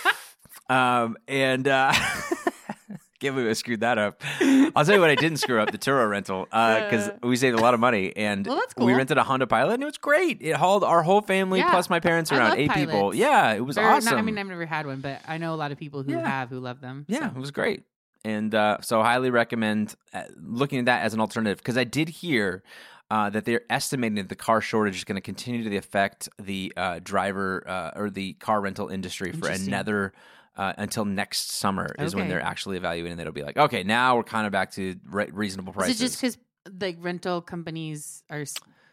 um 0.68 1.16
and 1.26 1.66
uh 1.68 1.92
can't 3.20 3.34
believe 3.34 3.50
I 3.50 3.54
screwed 3.54 3.80
that 3.80 3.98
up. 3.98 4.22
I'll 4.76 4.84
tell 4.84 4.94
you 4.94 5.00
what 5.00 5.10
I 5.10 5.16
didn't 5.16 5.38
screw 5.38 5.60
up: 5.60 5.72
the 5.72 5.78
Turo 5.78 6.08
rental, 6.08 6.44
because 6.44 7.08
Uh. 7.08 7.16
we 7.24 7.34
saved 7.34 7.58
a 7.58 7.60
lot 7.60 7.74
of 7.74 7.80
money, 7.80 8.12
and 8.16 8.46
Well, 8.46 8.54
that's 8.54 8.76
we 8.76 8.94
rented 8.94 9.18
a 9.18 9.24
Honda 9.24 9.48
Pilot, 9.48 9.74
and 9.74 9.82
it 9.82 9.86
was 9.86 9.98
great. 9.98 10.38
It 10.40 10.54
hauled 10.54 10.84
our 10.84 11.02
whole 11.02 11.20
family 11.20 11.58
Yeah. 11.58 11.70
plus 11.72 11.90
my 11.90 11.98
parents 11.98 12.30
around 12.30 12.58
eight 12.58 12.70
people. 12.70 13.12
Yeah, 13.12 13.54
it 13.54 13.66
was 13.66 13.76
Or 13.76 13.82
not- 13.82 13.96
awesome. 13.96 14.18
I 14.18 14.22
mean, 14.22 14.38
I've 14.38 14.46
never 14.46 14.64
had 14.66 14.86
one, 14.86 15.00
but 15.00 15.20
I 15.26 15.36
know 15.38 15.52
a 15.52 15.56
lot 15.56 15.72
of 15.72 15.78
people 15.78 16.04
who 16.04 16.12
Yeah. 16.12 16.28
have 16.28 16.48
who 16.50 16.60
love 16.60 16.80
them. 16.80 17.06
yeah, 17.08 17.18
so. 17.30 17.36
it 17.36 17.40
was 17.40 17.50
great, 17.50 17.82
and 18.24 18.54
uh, 18.54 18.76
so 18.82 19.02
highly 19.02 19.30
recommend 19.30 19.96
uh, 20.14 20.22
looking 20.40 20.78
at 20.78 20.84
that 20.84 21.02
as 21.02 21.12
an 21.12 21.18
alternative 21.20 21.58
because 21.58 21.76
I 21.76 21.82
did 21.82 22.08
hear. 22.08 22.62
Uh, 23.10 23.30
that 23.30 23.46
they're 23.46 23.62
estimating 23.70 24.16
that 24.16 24.28
the 24.28 24.36
car 24.36 24.60
shortage 24.60 24.94
is 24.96 25.04
going 25.04 25.14
to 25.16 25.22
continue 25.22 25.66
to 25.70 25.74
affect 25.78 26.28
the 26.38 26.70
uh, 26.76 27.00
driver 27.02 27.64
uh, 27.66 27.90
or 27.96 28.10
the 28.10 28.34
car 28.34 28.60
rental 28.60 28.88
industry 28.88 29.32
for 29.32 29.48
another 29.48 30.12
uh, 30.58 30.74
until 30.76 31.06
next 31.06 31.50
summer 31.52 31.86
is 31.98 32.14
when 32.14 32.28
they're 32.28 32.42
actually 32.42 32.76
evaluating. 32.76 33.16
that 33.16 33.22
It'll 33.22 33.32
be 33.32 33.42
like, 33.42 33.56
okay, 33.56 33.82
now 33.82 34.16
we're 34.16 34.24
kind 34.24 34.44
of 34.44 34.52
back 34.52 34.72
to 34.72 34.96
re- 35.08 35.30
reasonable 35.32 35.72
prices. 35.72 35.94
Is 35.94 36.00
it 36.00 36.04
just 36.04 36.20
because 36.20 36.38
like 36.82 36.96
rental 37.00 37.40
companies 37.40 38.22
are 38.28 38.44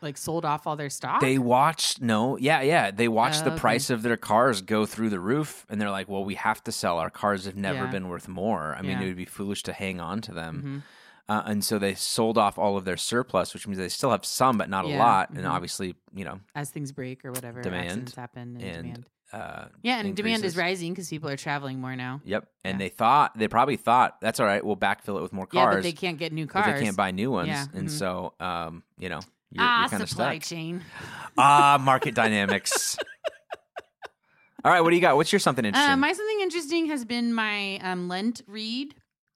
like 0.01 0.15
sold 0.15 0.45
off 0.45 0.65
all 0.65 0.77
their 0.77 0.89
stock? 0.89 1.19
They 1.19 1.37
watched 1.37 1.99
no, 2.01 2.37
yeah, 2.37 2.61
yeah. 2.61 2.91
They 2.91 3.09
watched 3.09 3.41
Oh, 3.41 3.45
the 3.45 3.51
okay. 3.51 3.59
price 3.59 3.89
of 3.89 4.01
their 4.01 4.15
cars 4.15 4.61
go 4.61 4.85
through 4.85 5.09
the 5.09 5.19
roof, 5.19 5.65
and 5.67 5.81
they're 5.81 5.91
like, 5.91 6.07
"Well, 6.07 6.23
we 6.23 6.35
have 6.35 6.63
to 6.63 6.71
sell. 6.71 6.99
Our 6.99 7.09
cars 7.09 7.43
have 7.47 7.57
never 7.57 7.79
Yeah. 7.83 7.91
been 7.91 8.07
worth 8.07 8.29
more. 8.29 8.75
I 8.77 8.81
mean, 8.81 8.91
Yeah. 8.91 9.01
it 9.01 9.07
would 9.07 9.17
be 9.17 9.25
foolish 9.25 9.63
to 9.63 9.73
hang 9.73 9.99
on 9.99 10.21
to 10.21 10.31
them." 10.31 10.83
Mhm. 10.85 10.91
Uh, 11.27 11.41
and 11.45 11.63
so 11.65 11.79
they 11.79 11.95
sold 11.95 12.37
off 12.37 12.59
all 12.59 12.77
of 12.77 12.85
their 12.85 12.97
surplus, 12.97 13.53
which 13.53 13.65
means 13.65 13.79
they 13.79 13.89
still 13.89 14.11
have 14.11 14.23
some, 14.23 14.57
but 14.59 14.69
not 14.69 14.85
a 14.85 14.89
Yeah, 14.89 14.99
lot. 14.99 15.33
mhm. 15.33 15.39
And 15.39 15.47
obviously, 15.47 15.95
you 16.13 16.23
know, 16.23 16.39
as 16.53 16.69
things 16.69 16.91
break 16.91 17.25
or 17.25 17.31
whatever 17.31 17.61
Demand 17.63 17.85
accidents 17.87 18.15
happen 18.15 18.41
and, 18.57 18.61
and 18.61 18.83
demand. 18.83 19.09
uh, 19.33 19.65
Yeah, 19.81 19.99
and 20.01 20.15
demand 20.15 20.43
is 20.45 20.55
rising 20.55 20.91
because 20.93 21.09
people 21.09 21.27
are 21.29 21.35
traveling 21.37 21.81
more 21.81 21.95
now. 21.95 22.21
Yep. 22.25 22.47
And 22.63 22.75
Yeah. 22.75 22.85
they 22.85 22.89
thought 22.89 23.37
they 23.37 23.47
probably 23.47 23.75
thought 23.77 24.21
that's 24.21 24.39
all 24.39 24.45
right. 24.45 24.63
We'll 24.63 24.77
backfill 24.77 25.17
it 25.17 25.23
with 25.23 25.33
more 25.33 25.47
cars. 25.47 25.71
Yeah, 25.71 25.77
but 25.77 25.83
they 25.83 25.93
can't 25.93 26.19
get 26.19 26.31
new 26.31 26.45
cars. 26.45 26.67
they 26.79 26.83
can't 26.85 26.95
buy 26.95 27.09
new 27.09 27.31
ones. 27.31 27.47
Yeah, 27.47 27.65
And 27.73 27.87
mhm. 27.87 27.91
so, 27.91 28.33
um, 28.39 28.83
you 28.99 29.09
know, 29.09 29.21
you're, 29.49 29.63
ah, 29.65 29.81
you're 29.81 29.89
kind 29.89 30.03
of 30.03 30.09
supply 30.09 30.37
stuck. 30.37 30.47
chain. 30.49 30.83
ah, 31.39 31.79
market 31.81 32.13
dynamics. 32.13 32.97
All 34.63 34.71
right, 34.71 34.81
what 34.81 34.89
do 34.89 34.95
you 34.95 35.01
got? 35.01 35.15
What's 35.15 35.31
your 35.31 35.39
something 35.39 35.63
interesting? 35.63 35.91
Uh, 35.93 35.97
my 35.97 36.11
something 36.11 36.41
interesting 36.41 36.87
has 36.87 37.05
been 37.05 37.33
my 37.33 37.77
um, 37.79 38.07
Lent 38.07 38.41
read. 38.47 38.95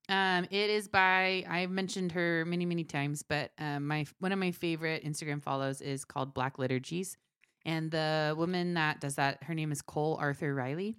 Um, 0.10 0.45
it 0.50 0.69
is 0.72 0.88
by 0.88 1.45
I've 1.48 1.69
mentioned 1.69 2.12
her 2.13 2.43
many 2.45 2.65
many 2.65 2.84
times, 2.84 3.22
but 3.24 3.52
um, 3.60 3.88
my 3.88 4.06
one 4.19 4.32
of 4.32 4.39
my 4.39 4.52
favorite 4.52 5.06
Instagram 5.06 5.41
follows 5.41 5.82
is 5.82 6.04
called 6.04 6.34
Black 6.34 6.58
Liturgies, 6.58 7.15
and 7.63 7.91
the 7.91 8.34
woman 8.36 8.74
that 8.74 9.00
does 9.00 9.15
that, 9.15 9.43
her 9.43 9.54
name 9.54 9.72
is 9.72 9.84
Cole 9.84 10.17
Arthur 10.19 10.54
Riley, 10.56 10.98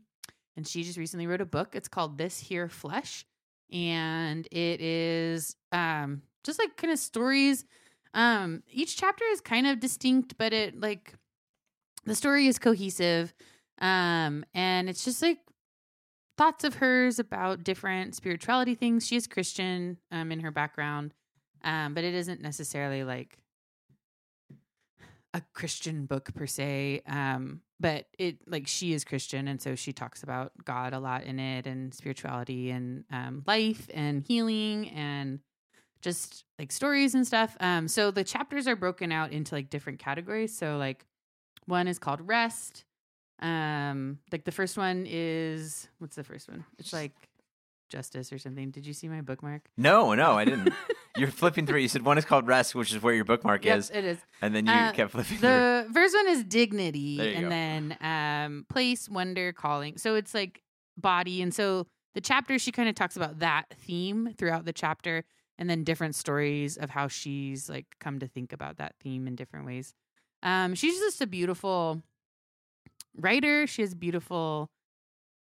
and 0.56 0.66
she 0.66 0.84
just 0.84 0.96
recently 0.96 1.26
wrote 1.26 1.40
a 1.40 1.46
book. 1.46 1.74
It's 1.74 1.88
called 1.88 2.18
This 2.18 2.38
Here 2.38 2.68
Flesh, 2.68 3.26
and 3.72 4.46
it 4.52 4.80
is 4.80 5.56
um, 5.72 6.22
just 6.44 6.60
like 6.60 6.76
kind 6.76 6.92
of 6.92 6.98
stories. 6.98 7.64
Um, 8.14 8.62
each 8.70 8.96
chapter 8.96 9.24
is 9.32 9.40
kind 9.40 9.66
of 9.66 9.80
distinct, 9.80 10.38
but 10.38 10.52
it 10.52 10.80
like 10.80 11.14
the 12.04 12.14
story 12.14 12.46
is 12.46 12.58
cohesive 12.58 13.34
um 13.80 14.44
and 14.52 14.88
it's 14.90 15.04
just 15.04 15.22
like 15.22 15.38
thoughts 16.40 16.64
of 16.64 16.76
hers 16.76 17.18
about 17.18 17.62
different 17.62 18.14
spirituality 18.14 18.74
things. 18.74 19.06
She 19.06 19.14
is 19.14 19.26
christian 19.26 19.98
um 20.10 20.32
in 20.32 20.40
her 20.40 20.50
background 20.50 21.12
um 21.62 21.92
but 21.92 22.02
it 22.02 22.14
isn't 22.14 22.40
necessarily 22.40 23.04
like 23.04 23.36
a 25.34 25.42
christian 25.52 26.06
book 26.06 26.32
per 26.34 26.46
se 26.46 27.02
um 27.06 27.60
but 27.78 28.06
it 28.18 28.38
like 28.46 28.66
she 28.66 28.94
is 28.94 29.04
christian 29.04 29.48
and 29.48 29.60
so 29.60 29.74
she 29.74 29.92
talks 29.92 30.22
about 30.22 30.52
god 30.64 30.94
a 30.94 30.98
lot 30.98 31.24
in 31.24 31.38
it 31.38 31.66
and 31.66 31.92
spirituality 31.92 32.70
and 32.70 33.04
um 33.12 33.44
life 33.46 33.90
and 33.92 34.24
healing 34.26 34.88
and 34.88 35.40
just 36.00 36.44
like 36.58 36.72
stories 36.72 37.14
and 37.14 37.26
stuff. 37.26 37.54
Um 37.60 37.86
so 37.86 38.10
the 38.10 38.24
chapters 38.24 38.66
are 38.66 38.76
broken 38.76 39.12
out 39.12 39.32
into 39.32 39.54
like 39.54 39.68
different 39.68 39.98
categories. 39.98 40.56
So 40.56 40.78
like 40.78 41.04
one 41.66 41.86
is 41.86 41.98
called 41.98 42.26
rest 42.26 42.86
um, 43.40 43.48
like 44.32 44.44
the 44.44 44.52
first 44.52 44.76
one 44.76 45.06
is 45.08 45.88
what's 45.98 46.16
the 46.16 46.24
first 46.24 46.48
one? 46.48 46.64
It's 46.78 46.92
like 46.92 47.12
justice 47.88 48.32
or 48.32 48.38
something. 48.38 48.70
Did 48.70 48.86
you 48.86 48.92
see 48.92 49.08
my 49.08 49.20
bookmark? 49.20 49.62
no, 49.76 50.14
no, 50.14 50.32
I 50.38 50.44
didn't. 50.44 50.72
You're 51.16 51.28
flipping 51.30 51.66
through. 51.66 51.80
You 51.80 51.88
said 51.88 52.04
one 52.04 52.18
is 52.18 52.24
called 52.24 52.46
rest, 52.46 52.74
which 52.74 52.92
is 52.94 53.02
where 53.02 53.12
your 53.12 53.24
bookmark 53.24 53.64
Yep, 53.64 53.78
is, 53.78 53.90
it 53.90 54.04
is. 54.04 54.18
and 54.40 54.54
then 54.54 54.66
you 54.66 54.72
Uh, 54.72 54.92
kept 54.92 55.10
flipping 55.10 55.38
through. 55.38 55.48
The 55.48 55.88
first 55.92 56.14
one 56.14 56.28
is 56.28 56.44
dignity, 56.44 57.34
and 57.34 57.44
go. 57.46 57.48
then 57.48 57.96
um, 58.00 58.66
place, 58.68 59.08
wonder, 59.08 59.52
calling. 59.52 59.98
So 59.98 60.14
it's 60.14 60.34
like 60.34 60.62
body, 60.96 61.42
and 61.42 61.52
so 61.52 61.86
the 62.14 62.20
chapter 62.20 62.58
she 62.60 62.70
kind 62.70 62.88
of 62.88 62.94
talks 62.94 63.16
about 63.16 63.40
that 63.40 63.64
theme 63.74 64.32
throughout 64.38 64.64
the 64.66 64.72
chapter, 64.72 65.24
and 65.58 65.68
then 65.68 65.82
different 65.82 66.14
stories 66.14 66.76
of 66.76 66.90
how 66.90 67.08
she's 67.08 67.68
like 67.68 67.86
come 67.98 68.20
to 68.20 68.28
think 68.28 68.52
about 68.52 68.76
that 68.76 68.94
theme 69.00 69.26
in 69.26 69.34
different 69.34 69.66
ways. 69.66 69.94
Um, 70.44 70.74
she's 70.76 70.98
just 71.00 71.20
a 71.20 71.26
beautiful 71.26 72.02
writer. 73.16 73.66
She 73.66 73.82
has 73.82 73.94
beautiful. 73.94 74.70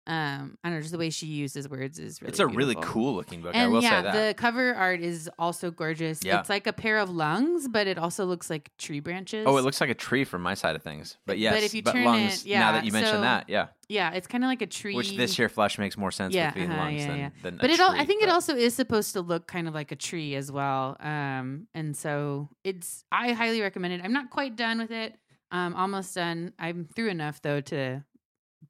Um, 0.08 0.58
I 0.63 0.69
don't 0.69 0.77
know, 0.77 0.79
just 0.82 0.91
the 0.91 0.97
way 0.97 1.12
she 1.12 1.27
uses 1.27 1.69
words 1.69 1.99
is 1.99 2.19
really. 2.19 2.29
it's 2.29 2.39
a 2.39 2.47
really 2.47 2.75
cool 2.82 3.13
looking 3.13 3.43
book. 3.43 3.53
I 3.55 3.60
And 3.60 3.71
will 3.71 3.84
yeah, 3.84 3.89
say 3.99 4.01
that. 4.01 4.27
the 4.29 4.34
cover 4.34 4.73
art 4.73 5.01
is 5.01 5.29
also 5.38 5.69
gorgeous. 5.69 6.21
Yeah. 6.23 6.39
It's 6.39 6.49
like 6.49 6.65
a 6.65 6.73
pair 6.73 6.97
of 6.97 7.12
lungs, 7.12 7.67
but 7.67 7.86
it 7.86 7.99
also 7.99 8.25
looks 8.25 8.49
like 8.49 8.71
tree 8.79 9.01
branches. 9.01 9.45
oh, 9.47 9.55
it 9.58 9.62
looks 9.62 9.79
like 9.79 9.91
a 9.91 9.93
tree 9.93 10.23
from 10.23 10.41
my 10.41 10.55
side 10.55 10.75
of 10.75 10.82
things. 10.82 11.17
But 11.27 11.38
yes, 11.38 11.53
but 11.53 11.62
if 11.63 11.75
you 11.75 11.84
turn 11.84 12.05
lungs. 12.05 12.41
it- 12.41 12.47
yeah, 12.47 12.60
now 12.60 12.71
that 12.71 12.86
you 12.86 12.91
mention 12.91 13.15
so- 13.17 13.21
that, 13.21 13.49
yeah, 13.49 13.67
yeah, 13.88 14.13
it's 14.13 14.25
kind 14.25 14.43
of 14.43 14.47
like 14.47 14.63
a 14.63 14.67
tree. 14.67 14.95
which 14.95 15.15
this 15.15 15.38
here 15.38 15.47
flesh 15.49 15.77
makes 15.77 15.95
more 15.95 16.12
sense 16.12 16.34
Yeah, 16.34 16.47
with 16.47 16.55
being 16.55 16.71
uh-huh, 16.71 16.82
lungs 16.82 17.01
yeah, 17.01 17.08
than, 17.08 17.19
yeah. 17.19 17.29
than 17.43 17.58
but 17.58 17.69
it 17.69 17.79
all, 17.79 17.91
I 17.91 18.05
think 18.05 18.23
it 18.23 18.29
also 18.29 18.55
is 18.55 18.73
supposed 18.73 19.13
to 19.13 19.21
look 19.21 19.45
kind 19.45 19.67
of 19.67 19.75
like 19.75 19.91
a 19.91 19.95
tree 19.95 20.34
as 20.34 20.51
well. 20.51 20.97
Um, 21.01 21.67
and 21.75 21.95
so 21.95 22.49
it's 22.63 23.03
I 23.12 23.34
highly 23.34 23.62
recommend 23.62 23.93
it. 23.93 24.01
I'm 24.03 24.13
not 24.13 24.32
quite 24.32 24.55
done 24.55 24.79
with 24.79 24.89
it. 24.91 25.13
Um, 25.51 25.75
almost 25.75 26.13
done. 26.15 26.53
I'm 26.59 26.88
through 26.95 27.09
enough 27.09 27.41
though 27.41 27.62
to 27.62 28.03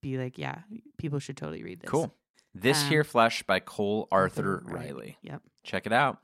be 0.01 0.17
like, 0.17 0.37
yeah, 0.37 0.59
people 0.97 1.19
should 1.19 1.37
totally 1.37 1.63
read 1.63 1.81
this. 1.81 1.89
cool. 1.89 2.13
This 2.55 2.81
Um, 2.83 2.89
here 2.89 3.03
flesh 3.03 3.43
by 3.43 3.59
Cole 3.59 4.07
Arthur 4.11 4.55
Arthur 4.55 4.63
Riley. 4.65 4.85
Riley. 4.87 5.17
Yep. 5.21 5.41
Check 5.63 5.85
it 5.85 5.93
out. 5.93 6.19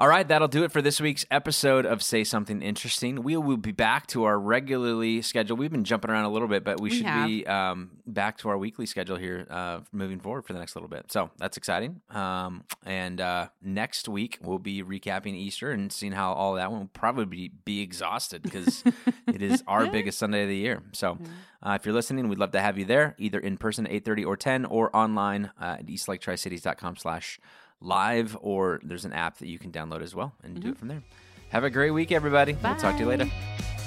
All 0.00 0.06
right, 0.06 0.28
that'll 0.28 0.46
do 0.46 0.62
it 0.62 0.70
for 0.70 0.80
this 0.80 1.00
week's 1.00 1.26
episode 1.28 1.84
of 1.84 2.04
Say 2.04 2.22
Something 2.22 2.62
Interesting. 2.62 3.24
We 3.24 3.36
will 3.36 3.56
be 3.56 3.72
back 3.72 4.06
to 4.08 4.22
our 4.24 4.38
regularly 4.38 5.22
scheduled. 5.22 5.58
We've 5.58 5.72
been 5.72 5.82
jumping 5.82 6.08
around 6.12 6.26
a 6.26 6.28
little 6.28 6.46
bit, 6.46 6.62
but 6.62 6.80
we, 6.80 6.90
We 6.90 6.96
should 6.98 7.06
have. 7.06 7.26
be 7.26 7.44
um, 7.48 7.90
back 8.06 8.38
to 8.38 8.48
our 8.48 8.56
weekly 8.56 8.86
schedule 8.86 9.16
here 9.16 9.44
uh, 9.50 9.80
moving 9.90 10.20
forward 10.20 10.42
for 10.44 10.52
the 10.52 10.60
next 10.60 10.76
little 10.76 10.88
bit. 10.88 11.10
So 11.10 11.32
that's 11.38 11.56
exciting. 11.56 12.00
Um, 12.10 12.62
and 12.86 13.20
uh, 13.20 13.48
next 13.60 14.08
week 14.08 14.38
we'll 14.40 14.60
be 14.60 14.84
recapping 14.84 15.34
Easter 15.34 15.72
and 15.72 15.92
seeing 15.92 16.12
how 16.12 16.32
all 16.32 16.54
that 16.54 16.70
will 16.70 16.88
probably 16.92 17.24
be, 17.24 17.50
be 17.64 17.80
exhausted 17.80 18.42
because 18.42 18.84
it 19.26 19.42
is 19.42 19.64
our 19.66 19.88
biggest 19.88 20.20
Sunday 20.20 20.44
of 20.44 20.48
the 20.48 20.56
year. 20.56 20.80
So 20.92 21.18
uh, 21.60 21.72
if 21.72 21.84
you're 21.84 21.94
listening, 21.94 22.28
we'd 22.28 22.38
love 22.38 22.52
to 22.52 22.60
have 22.60 22.78
you 22.78 22.84
there, 22.84 23.16
either 23.18 23.40
in 23.40 23.56
person 23.56 23.84
at 23.84 24.04
8.30 24.04 24.26
or 24.26 24.36
10 24.36 24.64
or 24.64 24.94
online 24.96 25.50
uh, 25.60 25.78
at 25.80 25.86
eastlaketricities.com 25.86 26.98
slash 26.98 27.40
live 27.80 28.36
or 28.40 28.80
there's 28.82 29.04
an 29.04 29.12
app 29.12 29.38
that 29.38 29.48
you 29.48 29.58
can 29.58 29.70
download 29.70 30.02
as 30.02 30.14
well 30.14 30.34
and 30.42 30.54
do 30.54 30.60
mm-hmm. 30.60 30.70
it 30.70 30.78
from 30.78 30.88
there. 30.88 31.02
Have 31.50 31.64
a 31.64 31.70
great 31.70 31.92
week, 31.92 32.12
everybody. 32.12 32.56
We'll 32.62 32.76
talk 32.76 32.96
to 32.96 33.00
you 33.00 33.08
later. 33.08 33.24
Bye. 33.24 33.77